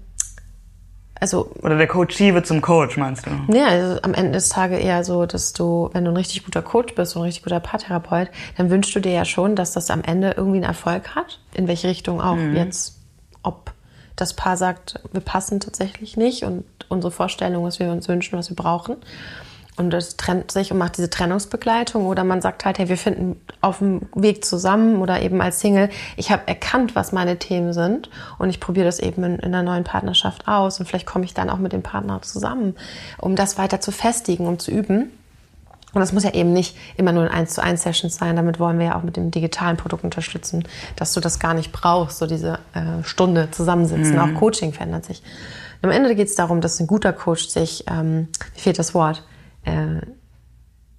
[1.20, 3.54] also oder der Coachie wird zum Coach, meinst du?
[3.54, 6.62] Ja, also am Ende des Tages eher so, dass du, wenn du ein richtig guter
[6.62, 9.90] Coach bist und ein richtig guter Paartherapeut, dann wünschst du dir ja schon, dass das
[9.90, 12.56] am Ende irgendwie einen Erfolg hat, in welche Richtung auch mhm.
[12.56, 13.00] jetzt,
[13.44, 13.72] ob
[14.16, 18.50] das Paar sagt, wir passen tatsächlich nicht und unsere Vorstellung, was wir uns wünschen, was
[18.50, 18.98] wir brauchen
[19.78, 23.40] und das trennt sich und macht diese Trennungsbegleitung oder man sagt halt, hey, wir finden
[23.62, 28.10] auf dem Weg zusammen oder eben als Single, ich habe erkannt, was meine Themen sind
[28.40, 31.34] und ich probiere das eben in, in, einer neuen Partnerschaft aus und vielleicht komme ich
[31.34, 32.76] dann auch mit dem Partner zusammen,
[33.20, 35.12] um das weiter zu festigen, um zu üben.
[35.94, 38.36] Und das muss ja eben nicht immer nur in 1 zu 1 Sessions sein.
[38.36, 40.64] Damit wollen wir ja auch mit dem digitalen Produkt unterstützen,
[40.96, 44.14] dass du das gar nicht brauchst, so diese äh, Stunde zusammensitzen.
[44.14, 44.20] Mhm.
[44.20, 45.24] Auch Coaching verändert sich.
[45.82, 48.94] Und am Ende geht es darum, dass ein guter Coach sich, ähm, wie fehlt das
[48.94, 49.24] Wort,
[49.68, 50.02] äh,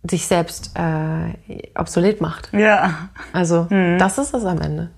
[0.09, 2.52] sich selbst äh, obsolet macht.
[2.52, 3.09] Ja.
[3.33, 3.98] Also mhm.
[3.98, 4.90] das ist es am Ende.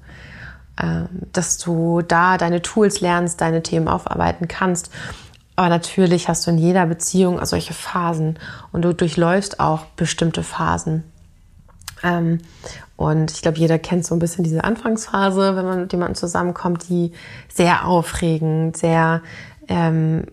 [0.80, 4.90] Ähm, dass du da deine Tools lernst, deine Themen aufarbeiten kannst.
[5.56, 8.38] Aber natürlich hast du in jeder Beziehung solche Phasen
[8.72, 11.04] und du durchläufst auch bestimmte Phasen.
[12.02, 12.38] Ähm,
[12.96, 16.88] und ich glaube, jeder kennt so ein bisschen diese Anfangsphase, wenn man mit jemandem zusammenkommt,
[16.88, 17.12] die
[17.52, 19.22] sehr aufregend, sehr
[19.68, 20.24] ähm,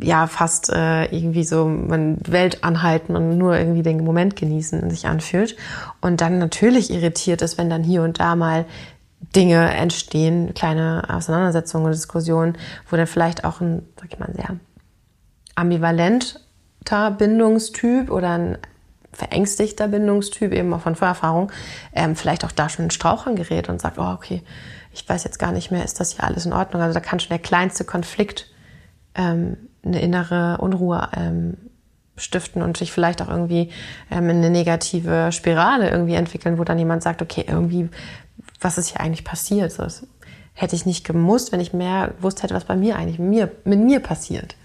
[0.00, 5.06] ja fast äh, irgendwie so man Welt anhalten und nur irgendwie den Moment genießen sich
[5.06, 5.56] anfühlt
[6.00, 8.66] und dann natürlich irritiert ist, wenn dann hier und da mal
[9.34, 12.58] Dinge entstehen, kleine Auseinandersetzungen oder Diskussionen,
[12.90, 14.56] wo dann vielleicht auch ein, sag ich mal, sehr
[15.54, 18.58] ambivalenter Bindungstyp oder ein
[19.12, 21.52] verängstigter Bindungstyp, eben auch von Vorerfahrung,
[21.94, 24.42] ähm, vielleicht auch da schon in Strauchern gerät und sagt, oh, okay,
[24.92, 26.82] ich weiß jetzt gar nicht mehr, ist das hier alles in Ordnung?
[26.82, 28.50] Also da kann schon der kleinste Konflikt
[29.14, 31.56] ähm, eine innere Unruhe ähm,
[32.16, 33.70] stiften und sich vielleicht auch irgendwie
[34.10, 37.88] ähm, in eine negative Spirale irgendwie entwickeln, wo dann jemand sagt, okay, irgendwie,
[38.60, 39.72] was ist hier eigentlich passiert?
[39.72, 40.06] So, das
[40.52, 43.50] hätte ich nicht gemusst, wenn ich mehr gewusst hätte, was bei mir eigentlich mit mir,
[43.64, 44.56] mit mir passiert.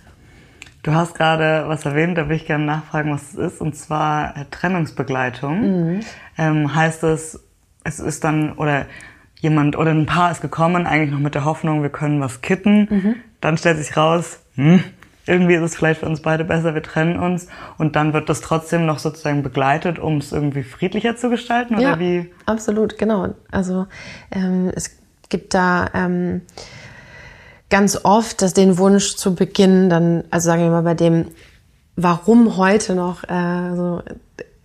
[0.84, 4.38] Du hast gerade was erwähnt, da will ich gerne nachfragen, was es ist, und zwar
[4.38, 5.62] äh, Trennungsbegleitung.
[5.96, 6.00] Mhm.
[6.38, 7.40] Ähm, heißt es,
[7.84, 8.86] es ist dann, oder
[9.40, 12.88] jemand oder ein Paar ist gekommen, eigentlich noch mit der Hoffnung, wir können was kitten.
[12.90, 13.16] Mhm.
[13.42, 14.84] Dann stellt sich raus, hm,
[15.30, 18.42] irgendwie ist es vielleicht für uns beide besser, wir trennen uns und dann wird das
[18.42, 22.32] trotzdem noch sozusagen begleitet, um es irgendwie friedlicher zu gestalten oder ja, wie?
[22.46, 23.36] Absolut, genau.
[23.52, 23.88] Also
[24.32, 24.98] ähm, es
[25.30, 26.42] gibt da ähm,
[27.70, 31.28] ganz oft dass den Wunsch zu Beginn, dann, also sagen wir mal bei dem,
[31.96, 34.02] warum heute noch äh, so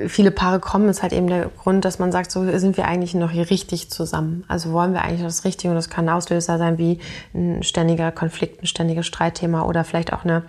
[0.09, 3.14] viele Paare kommen, ist halt eben der Grund, dass man sagt, so sind wir eigentlich
[3.14, 4.45] noch hier richtig zusammen.
[4.49, 7.01] Also wollen wir eigentlich das Richtige und das kann ein Auslöser sein wie
[7.35, 10.45] ein ständiger Konflikt, ein ständiges Streitthema oder vielleicht auch eine,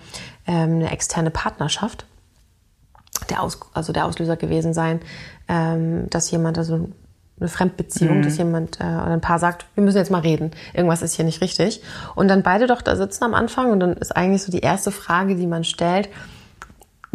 [0.48, 2.06] ähm, eine externe Partnerschaft.
[3.30, 5.00] Der Aus, also der Auslöser gewesen sein,
[5.48, 6.89] ähm, dass jemand, also
[7.39, 8.24] eine Fremdbeziehung, mhm.
[8.24, 11.26] dass jemand äh, oder ein Paar sagt, wir müssen jetzt mal reden, irgendwas ist hier
[11.26, 11.82] nicht richtig.
[12.15, 14.91] Und dann beide doch da sitzen am Anfang und dann ist eigentlich so die erste
[14.91, 16.10] Frage, die man stellt,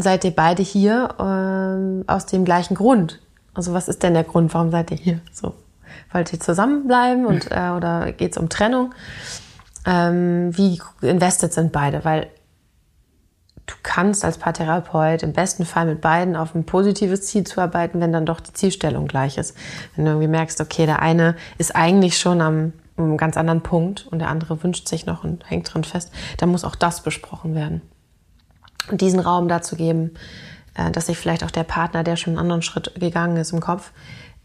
[0.03, 3.21] seid ihr beide hier ähm, aus dem gleichen Grund?
[3.55, 5.21] Also was ist denn der Grund, warum seid ihr hier?
[5.33, 5.55] So,
[6.13, 8.95] wollt ihr zusammenbleiben und äh, oder geht's um Trennung?
[9.87, 12.05] Ähm, wie invested sind beide?
[12.05, 12.29] Weil
[13.67, 18.13] du kannst als Paartherapeut im besten Fall mit beiden auf ein positives Ziel zuarbeiten, wenn
[18.13, 19.57] dann doch die Zielstellung gleich ist.
[19.95, 24.07] Wenn du irgendwie merkst, okay, der eine ist eigentlich schon am einem ganz anderen Punkt
[24.11, 27.55] und der andere wünscht sich noch und hängt drin fest, dann muss auch das besprochen
[27.55, 27.81] werden
[28.99, 30.13] diesen Raum dazu geben,
[30.75, 33.61] äh, dass sich vielleicht auch der Partner, der schon einen anderen Schritt gegangen ist im
[33.61, 33.93] Kopf,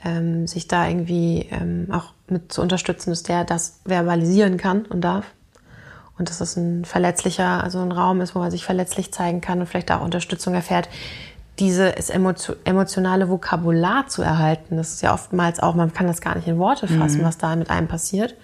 [0.04, 5.02] ähm, sich da irgendwie ähm, auch mit zu unterstützen, dass der das verbalisieren kann und
[5.02, 5.26] darf.
[6.18, 9.60] Und dass es ein verletzlicher, also ein Raum ist, wo er sich verletzlich zeigen kann
[9.60, 10.88] und vielleicht auch Unterstützung erfährt,
[11.60, 14.78] dieses emotionale Vokabular zu erhalten.
[14.78, 17.26] Das ist ja oftmals auch, man kann das gar nicht in Worte fassen, mhm.
[17.26, 18.36] was da mit einem passiert.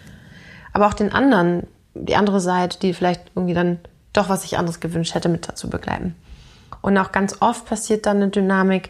[0.74, 3.80] Aber auch den anderen, die andere Seite, die vielleicht irgendwie dann
[4.14, 6.16] doch, was ich anderes gewünscht hätte, mit dazu begleiten.
[6.82, 8.90] Und auch ganz oft passiert dann eine Dynamik,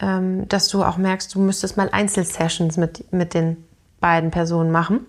[0.00, 3.56] ähm, dass du auch merkst, du müsstest mal Einzelsessions mit, mit den
[4.00, 5.00] beiden Personen machen.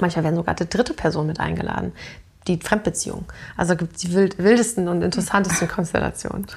[0.00, 1.92] Manchmal werden sogar die dritte Person mit eingeladen.
[2.46, 3.24] Die Fremdbeziehung.
[3.56, 6.46] Also gibt es die wildesten und interessantesten Konstellationen.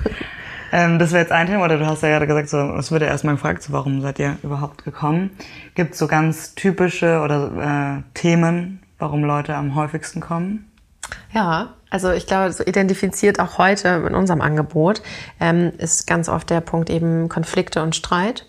[0.69, 3.05] Ähm, das wäre jetzt ein Thema, oder du hast ja gerade gesagt, so, es würde
[3.05, 5.31] erstmal gefragt, so, warum seid ihr überhaupt gekommen?
[5.75, 10.69] Gibt es so ganz typische oder äh, Themen, warum Leute am häufigsten kommen?
[11.33, 15.01] Ja, also ich glaube, so identifiziert auch heute in unserem Angebot
[15.39, 18.45] ähm, ist ganz oft der Punkt eben Konflikte und Streit.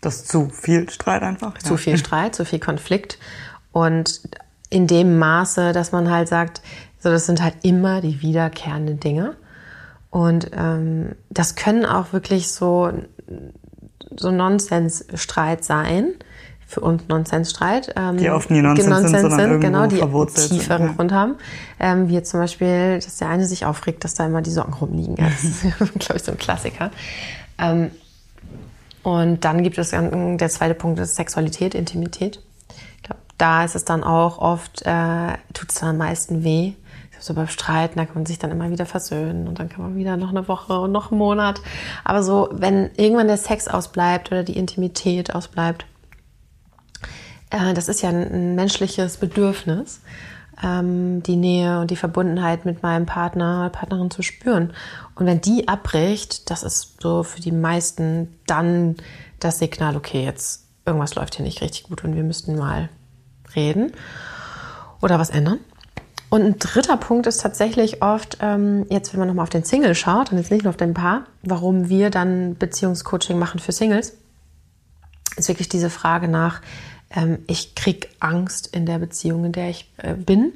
[0.00, 1.58] Das ist zu viel Streit einfach.
[1.58, 1.76] Zu ja.
[1.78, 3.18] viel Streit, zu viel Konflikt.
[3.72, 4.20] Und
[4.70, 6.60] in dem Maße, dass man halt sagt,
[6.98, 9.36] so das sind halt immer die wiederkehrenden Dinge.
[10.10, 12.90] Und ähm, das können auch wirklich so,
[14.16, 16.14] so Nonsensstreit sein.
[16.68, 17.94] Für uns Nonsensstreit.
[17.96, 20.00] Ähm, die oft nie Nonsens, Nonsens sind, sondern sind genau, die
[20.48, 21.36] tieferen sind, Grund haben.
[21.78, 24.74] Ähm, wie jetzt zum Beispiel, dass der eine sich aufregt, dass da immer die Socken
[24.74, 25.16] rumliegen.
[25.16, 25.62] Ja, das ist,
[25.98, 26.90] glaube ich, so ein Klassiker.
[27.58, 27.92] Ähm,
[29.04, 32.40] und dann gibt es, der zweite Punkt ist Sexualität, Intimität.
[32.96, 36.72] Ich glaube, da ist es dann auch oft, äh, tut es dann am meisten weh
[37.26, 39.96] so beim Streiten, da kann man sich dann immer wieder versöhnen und dann kann man
[39.96, 41.60] wieder noch eine Woche und noch einen Monat.
[42.04, 45.86] Aber so, wenn irgendwann der Sex ausbleibt oder die Intimität ausbleibt,
[47.50, 50.00] äh, das ist ja ein, ein menschliches Bedürfnis,
[50.62, 54.72] ähm, die Nähe und die Verbundenheit mit meinem Partner, Partnerin zu spüren.
[55.14, 58.96] Und wenn die abbricht, das ist so für die meisten dann
[59.40, 62.88] das Signal, okay, jetzt irgendwas läuft hier nicht richtig gut und wir müssten mal
[63.54, 63.92] reden
[65.02, 65.58] oder was ändern.
[66.28, 69.94] Und ein dritter Punkt ist tatsächlich oft, ähm, jetzt wenn man nochmal auf den Single
[69.94, 74.16] schaut und jetzt nicht nur auf den Paar, warum wir dann Beziehungscoaching machen für Singles,
[75.36, 76.62] ist wirklich diese Frage nach,
[77.14, 80.52] ähm, ich krieg Angst in der Beziehung, in der ich äh, bin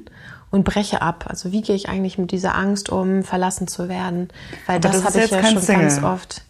[0.51, 1.25] und breche ab.
[1.27, 4.29] Also wie gehe ich eigentlich mit dieser Angst um, verlassen zu werden?
[4.67, 5.81] Weil Aber das, das habe ich ja schon Single.
[5.83, 6.41] ganz oft.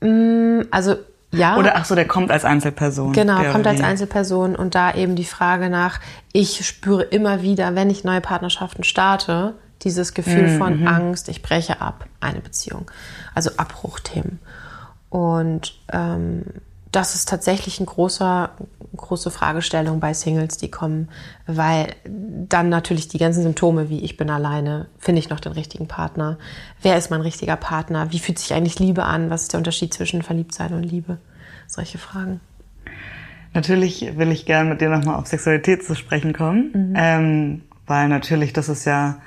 [0.00, 0.96] Mm, also
[1.30, 1.58] ja.
[1.58, 3.12] Oder ach so, der kommt als Einzelperson.
[3.12, 6.00] Genau, kommt als Einzelperson und da eben die Frage nach,
[6.32, 10.58] ich spüre immer wieder, wenn ich neue Partnerschaften starte, dieses Gefühl mhm.
[10.58, 10.88] von.
[10.88, 12.90] Angst, ich breche ab, eine Beziehung.
[13.34, 14.38] Also Abbruchthemen.
[15.10, 16.44] Und ähm,
[16.92, 18.50] das ist tatsächlich eine großer,
[18.96, 21.08] große Fragestellung bei Singles, die kommen,
[21.46, 25.86] weil dann natürlich die ganzen Symptome wie ich bin alleine, finde ich noch den richtigen
[25.86, 26.38] Partner,
[26.82, 29.92] wer ist mein richtiger Partner, wie fühlt sich eigentlich Liebe an, was ist der Unterschied
[29.92, 31.18] zwischen Verliebtsein und Liebe,
[31.66, 32.40] solche Fragen.
[33.54, 36.94] Natürlich will ich gerne mit dir nochmal auf Sexualität zu sprechen kommen, mhm.
[36.96, 39.20] ähm, weil natürlich das ist ja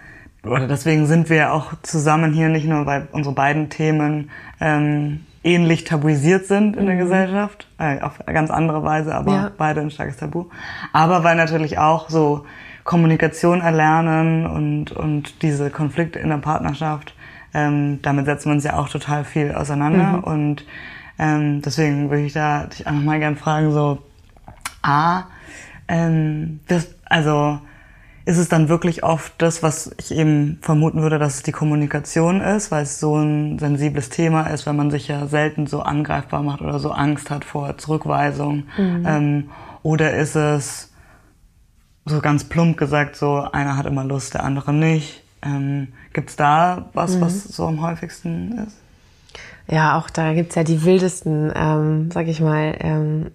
[0.44, 5.22] oder deswegen sind wir ja auch zusammen hier, nicht nur weil unsere beiden Themen ähm,
[5.44, 6.88] ähnlich tabuisiert sind in mhm.
[6.88, 9.52] der Gesellschaft, äh, auf ganz andere Weise, aber ja.
[9.58, 10.46] beide ein starkes Tabu.
[10.94, 12.46] Aber weil natürlich auch so
[12.84, 17.16] Kommunikation erlernen und, und diese Konflikte in der Partnerschaft,
[17.54, 20.18] ähm, damit setzen wir uns ja auch total viel auseinander.
[20.18, 20.24] Mhm.
[20.24, 20.66] Und
[21.20, 24.00] ähm, deswegen würde ich da dich auch nochmal gern fragen, so,
[24.82, 25.24] A,
[25.88, 27.60] ähm, das, also
[28.32, 32.40] ist es dann wirklich oft das, was ich eben vermuten würde, dass es die Kommunikation
[32.40, 36.42] ist, weil es so ein sensibles Thema ist, wenn man sich ja selten so angreifbar
[36.42, 38.64] macht oder so Angst hat vor Zurückweisung.
[38.78, 39.06] Mhm.
[39.06, 39.50] Ähm,
[39.84, 40.94] oder ist es
[42.06, 45.24] so ganz plump gesagt, so einer hat immer Lust, der andere nicht.
[45.44, 47.22] Ähm, Gibt es da was, mhm.
[47.22, 48.78] was so am häufigsten ist?
[49.68, 53.32] Ja, auch da gibt's ja die wildesten, ähm, sag ich mal, ähm,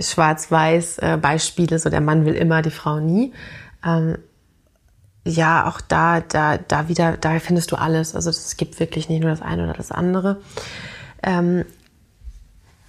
[0.00, 1.78] schwarz-weiß äh, Beispiele.
[1.78, 3.32] So der Mann will immer, die Frau nie
[3.84, 4.16] ähm,
[5.24, 8.14] ja, auch da, da, da wieder, da findest du alles.
[8.14, 10.40] Also es gibt wirklich nicht nur das eine oder das andere.
[11.22, 11.64] Ähm,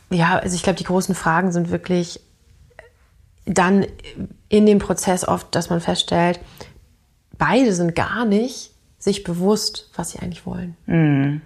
[0.09, 2.19] ja, also ich glaube, die großen Fragen sind wirklich
[3.45, 3.85] dann
[4.49, 6.39] in dem Prozess oft, dass man feststellt,
[7.37, 10.77] beide sind gar nicht sich bewusst, was sie eigentlich wollen.
[10.85, 11.41] Mhm.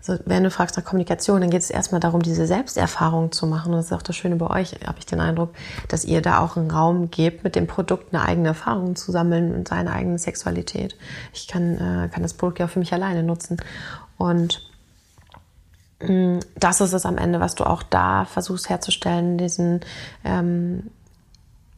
[0.00, 3.72] Also wenn du fragst nach Kommunikation, dann geht es erstmal darum, diese Selbsterfahrung zu machen.
[3.72, 5.50] Und das ist auch das Schöne bei euch, habe ich den Eindruck,
[5.88, 9.54] dass ihr da auch einen Raum gebt, mit dem Produkt eine eigene Erfahrung zu sammeln
[9.54, 10.96] und seine eigene Sexualität.
[11.34, 13.58] Ich kann, äh, kann das Produkt ja auch für mich alleine nutzen.
[14.16, 14.66] Und
[16.00, 19.80] mh, mm, das ist es am Ende, was du auch da versuchst herzustellen, diesen
[20.24, 20.84] ähm,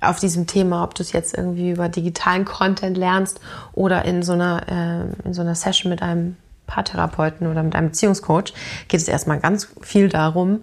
[0.02, 3.40] auf diesem Thema, ob du es jetzt irgendwie über digitalen Content lernst
[3.72, 6.36] oder in so einer, äh, in so einer Session mit einem
[6.72, 8.54] Paartherapeuten oder mit einem Beziehungscoach
[8.88, 10.62] geht es erstmal ganz viel darum,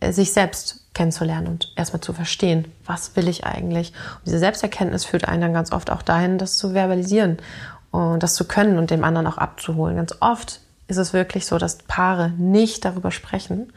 [0.00, 3.92] äh, sich selbst kennenzulernen und erstmal zu verstehen, was will ich eigentlich.
[4.18, 7.38] Und diese Selbsterkenntnis führt einen dann ganz oft auch dahin, das zu verbalisieren
[7.90, 9.96] und das zu können und dem anderen auch abzuholen.
[9.96, 13.70] Ganz oft ist es wirklich so, dass Paare nicht darüber sprechen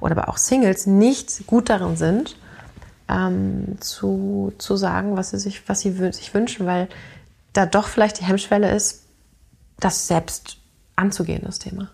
[0.00, 2.36] oder aber auch Singles nicht gut darin sind,
[3.08, 6.88] ähm, zu, zu sagen, was sie, sich, was sie sich wünschen, weil
[7.52, 9.04] da doch vielleicht die Hemmschwelle ist,
[9.78, 10.57] das selbst
[10.98, 11.90] anzugehen, das Thema.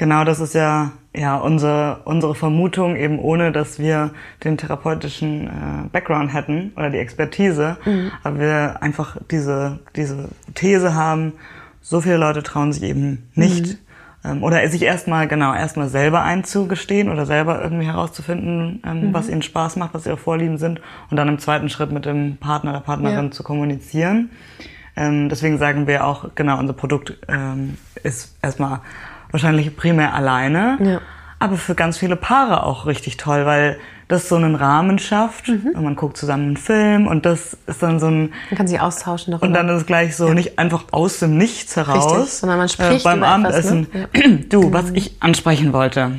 [0.00, 5.88] Genau, das ist ja, ja unsere, unsere Vermutung, eben ohne dass wir den therapeutischen äh,
[5.92, 8.10] Background hätten oder die Expertise, mhm.
[8.22, 11.34] aber wir einfach diese, diese These haben,
[11.82, 13.66] so viele Leute trauen sich eben nicht.
[13.66, 13.78] Mhm.
[14.22, 19.14] Ähm, oder sich erstmal, genau, erstmal selber einzugestehen oder selber irgendwie herauszufinden, ähm, mhm.
[19.14, 22.36] was ihnen Spaß macht, was ihre Vorlieben sind und dann im zweiten Schritt mit dem
[22.38, 23.30] Partner oder Partnerin ja.
[23.30, 24.30] zu kommunizieren.
[25.00, 28.80] Ähm, deswegen sagen wir auch, genau, unser Produkt ähm, ist erstmal
[29.30, 31.00] wahrscheinlich primär alleine, ja.
[31.38, 35.70] aber für ganz viele Paare auch richtig toll, weil das so einen Rahmen schafft mhm.
[35.74, 38.32] und man guckt zusammen einen Film und das ist dann so ein...
[38.50, 39.46] Man kann sich austauschen darüber.
[39.46, 40.34] Und dann ist es gleich so ja.
[40.34, 42.12] nicht einfach aus dem Nichts heraus.
[42.12, 43.86] Richtig, sondern man spricht äh, beim Abendessen.
[43.94, 44.30] Etwas, ne?
[44.30, 44.36] ja.
[44.50, 46.10] Du, was ich ansprechen wollte.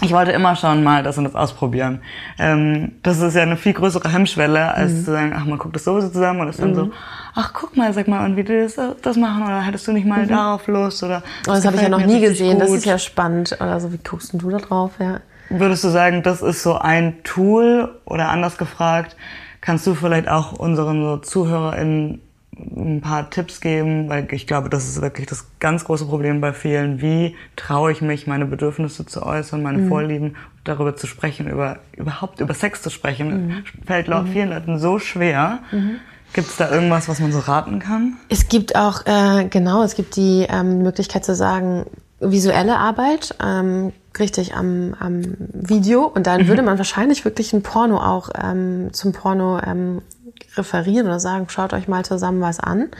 [0.00, 2.00] Ich wollte immer schon mal das und das ausprobieren.
[2.38, 5.04] Ähm, das ist ja eine viel größere Hemmschwelle, als mhm.
[5.04, 6.74] zu sagen, ach, man guckt das sowieso zusammen und ist dann mhm.
[6.74, 6.90] so,
[7.34, 10.06] ach, guck mal, sag mal, und wie die das, das machen oder hättest du nicht
[10.06, 10.28] mal mhm.
[10.28, 11.22] darauf Lust oder.
[11.48, 13.56] Oh, das habe ich ja noch nie gesehen, das ist ja spannend.
[13.60, 15.20] Oder so, wie guckst du da drauf, ja?
[15.50, 19.16] Würdest du sagen, das ist so ein Tool oder anders gefragt,
[19.60, 22.20] kannst du vielleicht auch unseren so ZuhörerInnen
[22.58, 26.52] ein paar Tipps geben, weil ich glaube, das ist wirklich das ganz große Problem bei
[26.52, 27.00] vielen.
[27.00, 29.88] Wie traue ich mich, meine Bedürfnisse zu äußern, meine mhm.
[29.88, 33.64] Vorlieben, darüber zu sprechen, über überhaupt über Sex zu sprechen, mhm.
[33.86, 34.26] fällt mhm.
[34.28, 35.60] vielen Leuten so schwer.
[35.70, 35.96] Mhm.
[36.32, 38.16] Gibt es da irgendwas, was man so raten kann?
[38.28, 41.86] Es gibt auch, äh, genau, es gibt die ähm, Möglichkeit zu sagen,
[42.20, 46.04] visuelle Arbeit, ähm, richtig am, am Video.
[46.04, 46.48] Und dann mhm.
[46.48, 50.02] würde man wahrscheinlich wirklich ein Porno auch ähm, zum Porno ähm,
[50.58, 52.90] referieren oder sagen, schaut euch mal zusammen was an.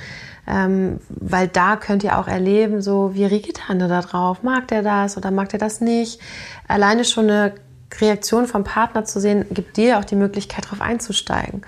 [0.46, 4.42] Ähm, weil da könnt ihr auch erleben, so wie reagiert Hande da drauf?
[4.42, 6.20] Mag der das oder mag der das nicht?
[6.66, 7.52] Alleine schon eine
[8.00, 11.62] Reaktion vom Partner zu sehen, gibt dir auch die Möglichkeit, darauf einzusteigen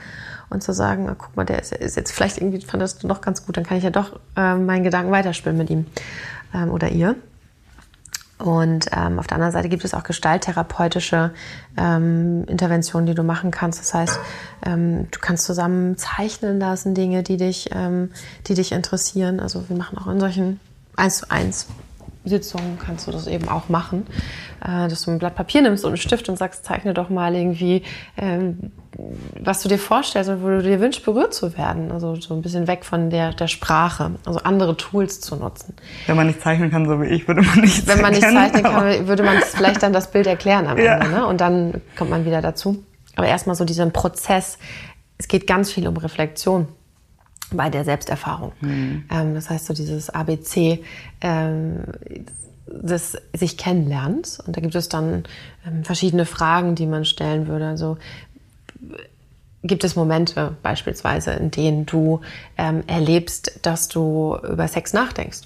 [0.51, 3.21] und zu sagen, ah, guck mal, der ist, ist, jetzt vielleicht irgendwie, fandest du doch
[3.21, 5.87] ganz gut, dann kann ich ja doch äh, meinen Gedanken weiterspielen mit ihm
[6.55, 7.17] ähm, oder ihr.
[8.41, 11.33] Und ähm, auf der anderen Seite gibt es auch gestalttherapeutische
[11.77, 13.81] ähm, Interventionen, die du machen kannst.
[13.81, 14.19] Das heißt,
[14.67, 18.11] ähm, du kannst zusammen zeichnen lassen Dinge, die dich, ähm,
[18.47, 19.41] die dich interessieren.
[19.41, 20.61] Also wir machen auch in solchen
[20.97, 21.67] eins zu eins
[22.25, 24.07] Sitzungen kannst du das eben auch machen,
[24.63, 27.35] äh, dass du ein Blatt Papier nimmst und einen Stift und sagst, zeichne doch mal
[27.35, 27.83] irgendwie,
[28.17, 28.73] ähm,
[29.39, 31.91] was du dir vorstellst und wo du dir wünschst, berührt zu werden.
[31.93, 35.75] Also so ein bisschen weg von der, der Sprache, also andere Tools zu nutzen.
[36.07, 38.63] Wenn man nicht zeichnen kann, so wie ich, würde man nicht Wenn man nicht zeichnen
[38.63, 40.97] kann, würde man vielleicht dann das Bild erklären am ja.
[40.97, 41.11] Ende.
[41.11, 41.27] Ne?
[41.27, 42.83] Und dann kommt man wieder dazu.
[43.17, 44.59] Aber erstmal so diesen Prozess.
[45.19, 46.69] Es geht ganz viel um Reflexion
[47.53, 48.53] bei der Selbsterfahrung.
[48.61, 49.05] Mhm.
[49.11, 50.83] Ähm, das heißt so dieses ABC
[51.21, 51.85] ähm,
[52.71, 54.41] des sich kennenlernens.
[54.41, 55.25] Und da gibt es dann
[55.67, 57.67] ähm, verschiedene Fragen, die man stellen würde.
[57.67, 57.99] Also
[59.63, 62.21] gibt es Momente beispielsweise, in denen du
[62.57, 65.41] ähm, erlebst, dass du über Sex nachdenkst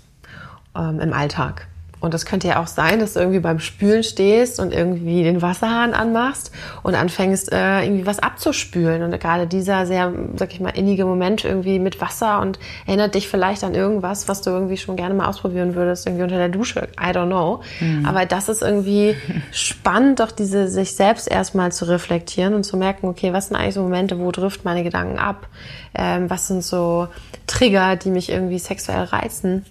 [0.77, 1.67] ähm, im Alltag?
[2.05, 5.41] Und das könnte ja auch sein, dass du irgendwie beim Spülen stehst und irgendwie den
[5.41, 9.03] Wasserhahn anmachst und anfängst, äh, irgendwie was abzuspülen.
[9.03, 13.27] Und gerade dieser sehr, sag ich mal, innige Moment irgendwie mit Wasser und erinnert dich
[13.27, 16.89] vielleicht an irgendwas, was du irgendwie schon gerne mal ausprobieren würdest, irgendwie unter der Dusche.
[17.01, 17.63] I don't know.
[17.81, 18.05] Mhm.
[18.05, 19.17] Aber das ist irgendwie
[19.51, 23.77] spannend, doch diese, sich selbst erstmal zu reflektieren und zu merken, okay, was sind eigentlich
[23.77, 25.49] so Momente, wo trifft meine Gedanken ab?
[25.95, 27.09] Ähm, was sind so
[27.47, 29.65] Trigger, die mich irgendwie sexuell reizen?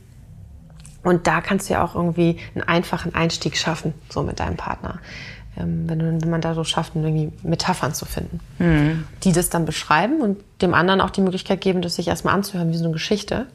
[1.03, 4.99] Und da kannst du ja auch irgendwie einen einfachen Einstieg schaffen, so mit deinem Partner.
[5.57, 9.03] Ähm, wenn, du, wenn man da so schafft, irgendwie Metaphern zu finden, mhm.
[9.23, 12.71] die das dann beschreiben und dem anderen auch die Möglichkeit geben, das sich erstmal anzuhören,
[12.71, 13.47] wie so eine Geschichte.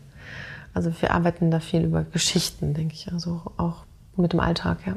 [0.75, 3.85] Also wir arbeiten da viel über Geschichten, denke ich, also auch
[4.17, 4.95] mit dem Alltag, ja.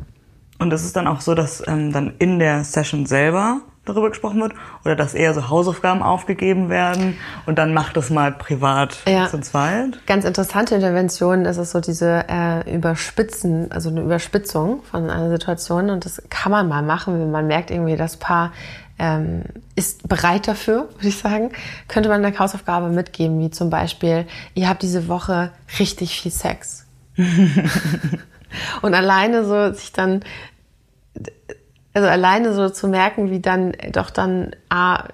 [0.60, 3.62] Und das ist dann auch so, dass ähm, dann in der Session selber
[3.92, 8.32] darüber gesprochen wird oder dass eher so Hausaufgaben aufgegeben werden und dann macht es mal
[8.32, 9.28] privat ja.
[9.28, 10.06] zu zweit.
[10.08, 15.90] Ganz interessante Intervention ist es so diese äh, Überspitzen, also eine Überspitzung von einer Situation
[15.90, 18.52] und das kann man mal machen, wenn man merkt irgendwie, das Paar
[19.02, 19.44] ähm,
[19.76, 21.52] ist bereit dafür, würde ich sagen,
[21.88, 26.86] könnte man eine Hausaufgabe mitgeben, wie zum Beispiel, ihr habt diese Woche richtig viel Sex.
[28.82, 30.22] und alleine so sich dann
[31.94, 35.06] also alleine so zu merken, wie dann doch dann ah,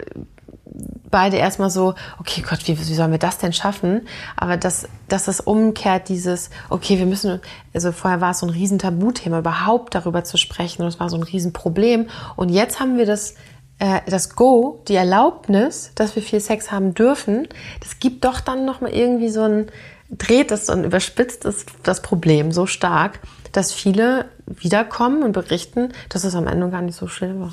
[1.10, 4.08] beide erstmal so, okay Gott, wie, wie sollen wir das denn schaffen?
[4.36, 7.40] Aber dass, dass das umkehrt, dieses, okay, wir müssen,
[7.74, 11.10] also vorher war es so ein riesen Tabuthema, überhaupt darüber zu sprechen und es war
[11.10, 12.08] so ein Riesenproblem.
[12.36, 13.36] Und jetzt haben wir das,
[13.80, 17.48] äh, das Go, die Erlaubnis, dass wir viel Sex haben dürfen.
[17.80, 19.68] Das gibt doch dann nochmal irgendwie so ein,
[20.10, 23.20] dreht das und überspitzt das, das Problem so stark,
[23.52, 27.52] dass viele wiederkommen und berichten, dass es am Ende gar nicht so schlimm war.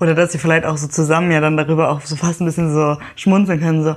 [0.00, 2.72] Oder dass sie vielleicht auch so zusammen ja dann darüber auch so fast ein bisschen
[2.72, 3.96] so schmunzeln können, so,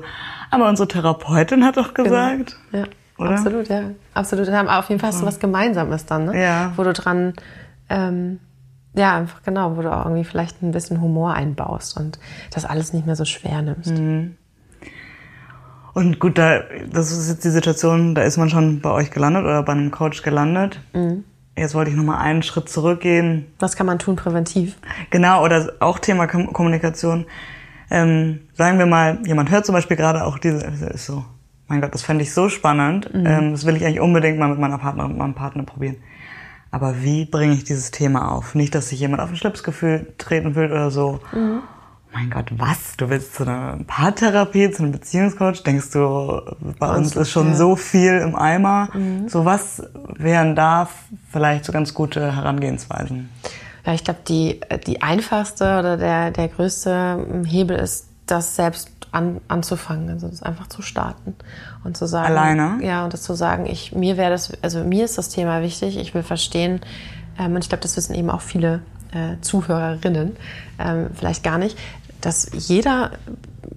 [0.51, 2.10] aber unsere Therapeutin hat doch genau.
[2.10, 2.57] gesagt.
[2.72, 2.84] Genau.
[2.84, 2.89] Ja.
[3.18, 3.32] oder?
[3.32, 3.84] Absolut, ja.
[4.14, 4.47] Absolut.
[4.47, 6.41] Wir haben auf jeden Fall du was Gemeinsames dann, ne?
[6.41, 6.74] Ja.
[6.76, 7.34] Wo du dran,
[7.89, 8.39] ähm,
[8.93, 12.20] ja, einfach genau, wo du auch irgendwie vielleicht ein bisschen Humor einbaust und
[12.51, 13.91] das alles nicht mehr so schwer nimmst.
[13.91, 14.36] Mhm.
[15.93, 16.61] Und gut, da,
[16.91, 19.91] das ist jetzt die Situation, da ist man schon bei euch gelandet oder bei einem
[19.91, 20.79] Coach gelandet.
[20.93, 21.23] Mhm.
[21.57, 23.47] Jetzt wollte ich nochmal einen Schritt zurückgehen.
[23.59, 24.77] Was kann man tun präventiv?
[25.09, 27.25] Genau, oder auch Thema Kom Kommunikation.
[27.91, 30.59] Ähm, sagen wir mal, jemand hört zum Beispiel gerade auch diese,
[30.93, 31.25] ist so,
[31.67, 33.13] mein Gott, das fände ich so spannend.
[33.13, 33.25] Mhm.
[33.25, 35.97] Ähm, das will ich eigentlich unbedingt mal mit meiner Partnerin, meinem Partner probieren.
[36.71, 38.53] Aber wie bringe ich dieses Thema auf?
[38.55, 41.19] Nicht, dass sich jemand auf den Schlips gefühlt treten fühlt oder so.
[41.33, 41.61] Mhm.
[42.12, 42.97] Mein Gott, was?
[42.97, 45.64] Du willst zu einer Paartherapie, zu einem Beziehungscoach?
[45.64, 46.41] Denkst du,
[46.80, 47.55] bei uns ist schon ja.
[47.55, 48.89] so viel im Eimer?
[49.28, 49.84] So was
[50.18, 50.89] wären da
[51.32, 53.30] vielleicht so ganz gute Herangehensweisen?
[53.86, 59.41] Ja, ich glaube, die, die einfachste oder der, der größte Hebel ist, das selbst an,
[59.47, 61.36] anzufangen, also das einfach zu starten
[61.84, 62.28] und zu sagen.
[62.28, 62.78] Alleine?
[62.84, 65.97] Ja, und das zu sagen, ich, mir wäre das, also mir ist das Thema wichtig,
[65.97, 66.82] ich will verstehen,
[67.39, 68.82] ähm, und ich glaube, das wissen eben auch viele
[69.12, 70.36] äh, Zuhörerinnen,
[70.78, 71.78] ähm, vielleicht gar nicht,
[72.22, 73.11] dass jeder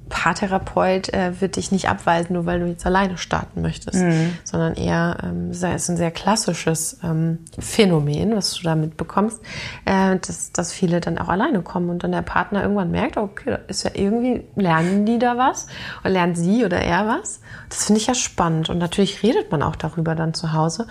[0.09, 3.99] Paartherapeut äh, wird dich nicht abweisen, nur weil du jetzt alleine starten möchtest,
[4.45, 9.41] sondern eher, ähm, es ist ein sehr klassisches ähm, Phänomen, was du da mitbekommst,
[9.87, 13.51] äh, dass, dass viele dann auch alleine kommen und dann der Partner irgendwann merkt, okay,
[13.51, 15.67] da ist ja irgendwie, lernen die da was
[16.01, 17.41] oder lernt sie oder er was.
[17.71, 20.89] Das finde ich ja spannend und natürlich redet man auch darüber dann zu Hause.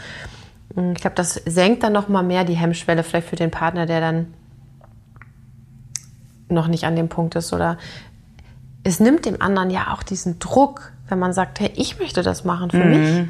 [0.70, 4.02] Ich glaube, das senkt dann noch mal mehr die Hemmschwelle vielleicht für den Partner, der
[4.02, 4.34] dann
[6.52, 7.78] noch nicht an dem Punkt ist oder
[8.84, 12.45] es nimmt dem anderen ja auch diesen Druck, wenn man sagt, hey, ich möchte das
[12.45, 13.28] machen für mich.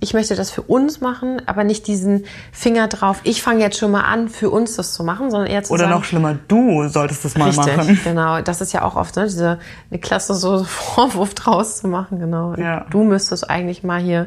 [0.00, 3.92] Ich möchte das für uns machen, aber nicht diesen Finger drauf, ich fange jetzt schon
[3.92, 6.88] mal an, für uns das zu machen, sondern eher zu Oder sagen, noch schlimmer, du
[6.88, 8.00] solltest das mal richtig, machen.
[8.02, 8.40] genau.
[8.40, 9.60] Das ist ja auch oft ne, diese
[9.90, 12.54] eine Klasse so Vorwurf draus zu machen, genau.
[12.56, 12.84] Ja.
[12.90, 14.26] Du müsstest eigentlich mal hier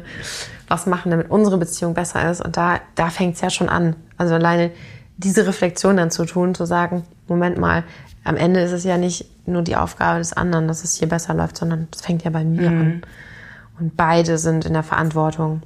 [0.66, 2.40] was machen, damit unsere Beziehung besser ist.
[2.40, 3.96] Und da, da fängt es ja schon an.
[4.16, 4.70] Also alleine
[5.18, 7.84] diese Reflexion dann zu tun, zu sagen, Moment mal,
[8.26, 11.34] am Ende ist es ja nicht nur die Aufgabe des anderen, dass es hier besser
[11.34, 13.02] läuft, sondern es fängt ja bei mir an.
[13.78, 15.62] Und beide sind in der Verantwortung.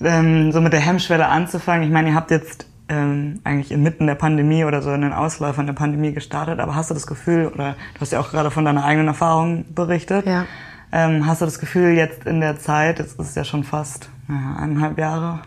[0.00, 1.84] ähm, so mit der Hemmschwelle anzufangen.
[1.84, 5.66] Ich meine, ihr habt jetzt ähm, eigentlich inmitten der Pandemie oder so in den Ausläufern
[5.66, 8.64] der Pandemie gestartet, aber hast du das Gefühl, oder du hast ja auch gerade von
[8.64, 10.44] deiner eigenen Erfahrung berichtet, Ja.
[10.92, 14.08] ähm, hast du das Gefühl, jetzt in der Zeit, jetzt ist es ja schon fast
[14.28, 15.40] ja, eineinhalb Jahre,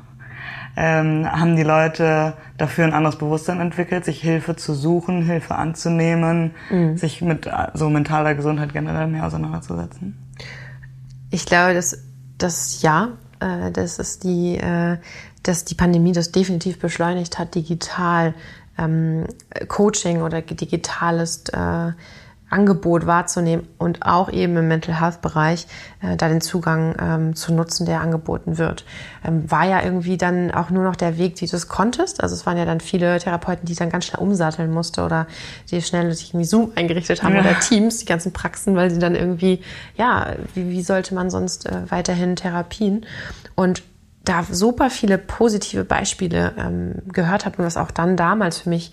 [0.81, 6.51] ähm, haben die Leute dafür ein anderes Bewusstsein entwickelt, sich Hilfe zu suchen, Hilfe anzunehmen,
[6.95, 10.17] sich mit äh, so mentaler Gesundheit generell mehr auseinanderzusetzen?
[11.31, 11.97] Ich glaube, dass
[12.37, 13.09] das ja,
[13.41, 14.97] äh, dass es die, äh,
[15.43, 18.33] dass die Pandemie das definitiv beschleunigt hat, digital
[18.77, 19.25] ähm,
[19.67, 21.91] Coaching oder digitales äh,
[22.49, 25.67] Angebot wahrzunehmen und auch eben im Mental Health Bereich
[26.01, 28.85] äh, da den Zugang ähm, zu nutzen, der angeboten wird.
[29.25, 32.23] Ähm, war ja irgendwie dann auch nur noch der Weg, wie du es konntest.
[32.23, 35.27] Also es waren ja dann viele Therapeuten, die dann ganz schnell umsatteln musste oder
[35.69, 37.41] die schnell sich irgendwie Zoom eingerichtet haben Ja.
[37.41, 39.61] oder Teams, die ganzen Praxen, weil sie dann irgendwie,
[39.95, 43.05] ja, wie, wie sollte man sonst äh, weiterhin Therapien?
[43.55, 43.83] Und
[44.25, 48.91] da super viele positive Beispiele ähm, gehört habe und was auch dann damals für mich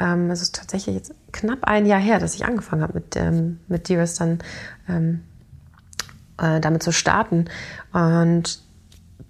[0.00, 3.60] ähm, es ist tatsächlich jetzt knapp ein Jahr her, dass ich angefangen habe mit, ähm,
[3.68, 4.38] mit Dearest dann
[4.88, 5.20] ähm,
[6.38, 7.46] äh, damit zu starten.
[7.92, 8.60] Und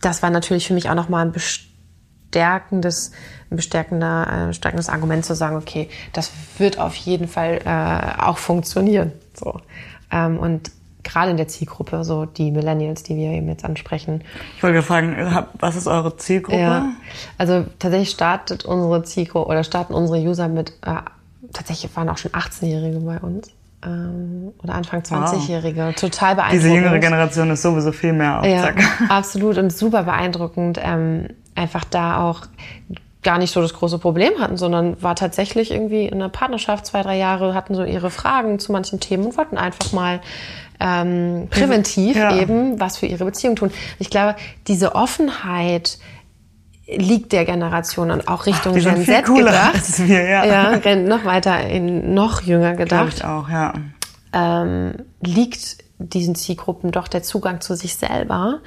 [0.00, 3.12] das war natürlich für mich auch nochmal ein bestärkendes,
[3.50, 8.38] ein bestärkender, äh, stärkendes Argument zu sagen, okay, das wird auf jeden Fall äh, auch
[8.38, 9.12] funktionieren.
[9.34, 9.60] So.
[10.10, 10.70] Ähm, und
[11.02, 14.22] gerade in der Zielgruppe, so die Millennials, die wir eben jetzt ansprechen,
[14.56, 15.16] Ich wollte fragen,
[15.54, 16.58] was ist eure Zielgruppe?
[16.58, 16.86] ja,
[17.38, 20.96] also tatsächlich startet unsere Zielgruppe oder starten unsere User mit, äh,
[21.52, 23.50] tatsächlich waren auch schon 18-Jährige bei uns
[23.84, 25.94] ähm, oder Anfang 20-Jährige.
[25.96, 26.64] Total beeindruckend.
[26.64, 28.82] Diese jüngere Generation ist sowieso viel mehr auf Ja, Zack.
[29.08, 30.78] absolut und super beeindruckend.
[30.82, 32.42] Ähm, einfach da auch
[33.22, 37.02] gar nicht so das große Problem hatten, sondern war tatsächlich irgendwie in einer Partnerschaft zwei,
[37.02, 40.20] drei Jahre, hatten so ihre Fragen zu manchen Themen und wollten einfach mal
[40.80, 42.36] ähm, präventiv Ja.
[42.36, 43.70] eben was für ihre Beziehung tun.
[43.98, 45.98] Ich glaube, diese Offenheit
[46.86, 49.74] liegt der Generation und auch Richtung sind Gen Z gedacht.
[49.74, 50.44] als wir, ja.
[50.44, 53.74] ja, noch weiter in noch jünger gedacht ich auch, ja.
[54.32, 58.60] ähm, liegt diesen Zielgruppen doch der Zugang zu sich selber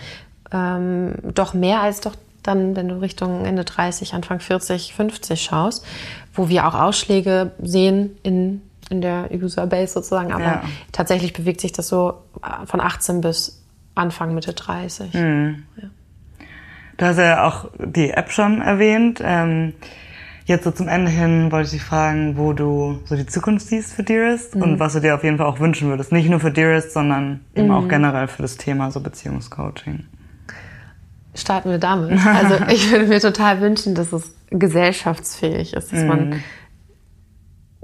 [0.53, 5.86] ähm, doch mehr als doch dann, wenn du Richtung Ende 30, Anfang 40, 50 schaust,
[6.34, 8.61] wo wir auch Ausschläge sehen in,
[8.94, 10.32] in der Userbase sozusagen.
[10.32, 10.64] Aber Ja.
[10.91, 12.14] tatsächlich bewegt sich das so
[12.44, 13.62] äh, von 18 bis
[13.96, 15.14] Anfang, Mitte 30.
[15.14, 15.64] Mhm.
[16.98, 19.20] Du hast ja auch die App schon erwähnt.
[19.24, 19.74] Ähm,
[20.46, 23.94] jetzt so zum Ende hin wollte ich dich fragen, wo du so die Zukunft siehst
[23.94, 24.62] für Dearest Mhm.
[24.62, 26.12] und was du dir auf jeden Fall auch wünschen würdest.
[26.12, 30.06] Nicht nur für Dearest, sondern eben auch generell für das Thema so Beziehungscoaching.
[31.36, 32.20] starten wir damit.
[32.26, 36.44] Also ich würde mir total wünschen, dass es gesellschaftsfähig ist, dass man Mhm.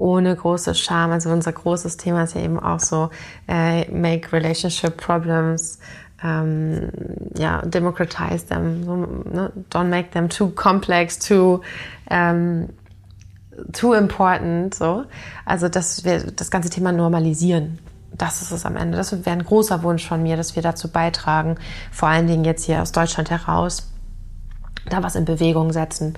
[0.00, 3.10] Ohne große Scham, also unser großes Thema ist ja eben auch so,
[3.46, 5.78] äh, make relationship problems,
[6.24, 6.90] ähm,
[7.36, 9.52] ja, democratize them, so, ne?
[9.70, 11.60] don't make them too complex, too,
[12.10, 12.70] ähm,
[13.72, 15.04] too important, so.
[15.44, 17.78] Also, dass wir das ganze Thema normalisieren.
[18.12, 18.96] Das ist es am Ende.
[18.96, 21.56] Das wäre ein großer Wunsch von mir, dass wir dazu beitragen,
[21.92, 23.90] vor allen Dingen jetzt hier aus Deutschland heraus,
[24.88, 26.14] da was in Bewegung setzen.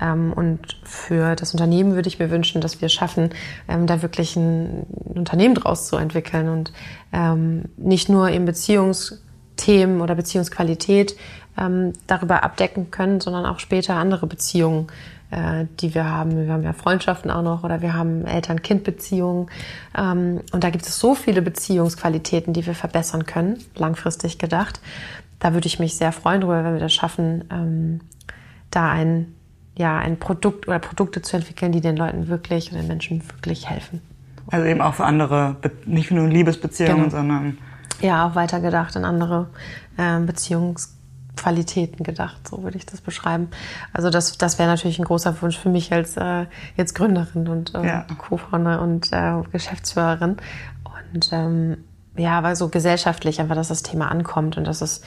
[0.00, 3.30] Ähm, und für das Unternehmen würde ich mir wünschen, dass wir schaffen,
[3.68, 6.72] ähm, da wirklich ein Unternehmen draus zu entwickeln und
[7.12, 11.16] ähm, nicht nur im Beziehungsthemen oder Beziehungsqualität
[12.06, 14.88] darüber abdecken können, sondern auch später andere Beziehungen,
[15.30, 16.36] äh, die wir haben.
[16.36, 19.48] Wir haben ja Freundschaften auch noch oder wir haben Eltern-Kind-Beziehungen.
[19.94, 24.82] Und da gibt es so viele Beziehungsqualitäten, die wir verbessern können, langfristig gedacht.
[25.38, 28.00] Da würde ich mich sehr freuen darüber, wenn wir das schaffen, ähm,
[28.70, 29.34] da ein,
[29.76, 33.68] ja, ein Produkt oder Produkte zu entwickeln, die den Leuten wirklich oder den Menschen wirklich
[33.68, 34.00] helfen.
[34.50, 35.56] Also eben auch für andere,
[35.86, 37.10] nicht nur Liebesbeziehungen, Genau.
[37.10, 37.58] sondern
[38.00, 39.48] Ja, auch weitergedacht in andere
[39.98, 43.48] ähm, Beziehungsqualitäten gedacht, so würde ich das beschreiben.
[43.92, 47.74] Also das, das wäre natürlich ein großer Wunsch für mich als äh, jetzt Gründerin und
[47.74, 48.06] äh, Ja.
[48.18, 50.36] Co-Founder und äh, Geschäftsführerin.
[51.12, 51.76] Und ähm,
[52.16, 55.02] ja, weil so gesellschaftlich einfach, dass das Thema ankommt und dass es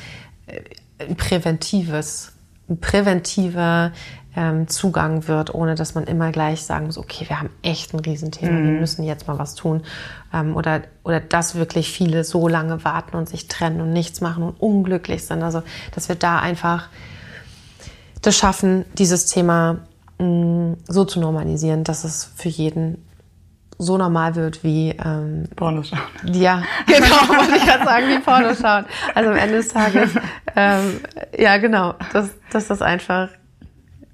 [0.48, 0.62] äh,
[1.00, 2.34] ein präventives,
[2.70, 3.92] ein präventiver
[4.36, 8.00] ähm, Zugang wird, ohne dass man immer gleich sagen muss, okay, wir haben echt ein
[8.00, 9.84] Riesenthema, wir müssen jetzt mal was tun.
[10.34, 14.44] Ähm, oder, oder dass wirklich viele so lange warten und sich trennen und nichts machen
[14.44, 15.42] und unglücklich sind.
[15.42, 15.64] Also,
[15.96, 16.90] dass wir da einfach
[18.22, 19.80] das schaffen, dieses Thema
[20.20, 23.09] mh, so zu normalisieren, dass es für jeden
[23.82, 26.34] so normal wird wie ähm, Pornos schauen.
[26.34, 28.86] ja, genau, wollte ich gerade sagen, wie Porno schauen.
[29.16, 30.12] Also am Ende des Tages,
[30.56, 31.00] ähm,
[31.38, 33.30] ja genau, dass, dass das einfach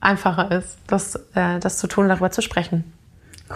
[0.02, 2.94] einfacher ist, das, äh, das zu tun, darüber zu sprechen.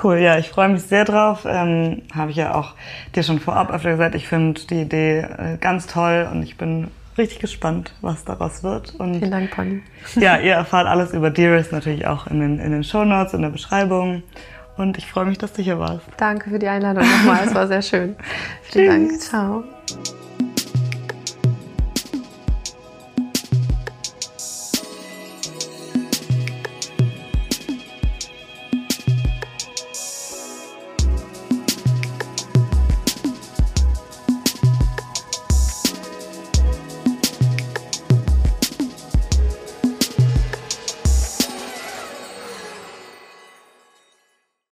[0.04, 1.46] Cool, ja, ich freue mich sehr drauf.
[1.46, 2.74] Ähm, Habe ich ja auch
[3.16, 6.90] dir schon vorab öfter gesagt, ich finde die Idee äh, ganz toll und ich bin
[7.18, 8.96] richtig gespannt, was daraus wird.
[8.96, 9.82] Und Vielen Dank, Pony.
[10.16, 13.50] ja, ihr erfahrt alles über Dearest natürlich auch in den, in den Shownotes, in der
[13.50, 14.24] Beschreibung.
[14.80, 16.06] Und ich freue mich, dass du hier warst.
[16.16, 18.16] Danke für die Einladung nochmal, es war sehr schön.
[18.64, 19.66] Vielen Dank, ciao.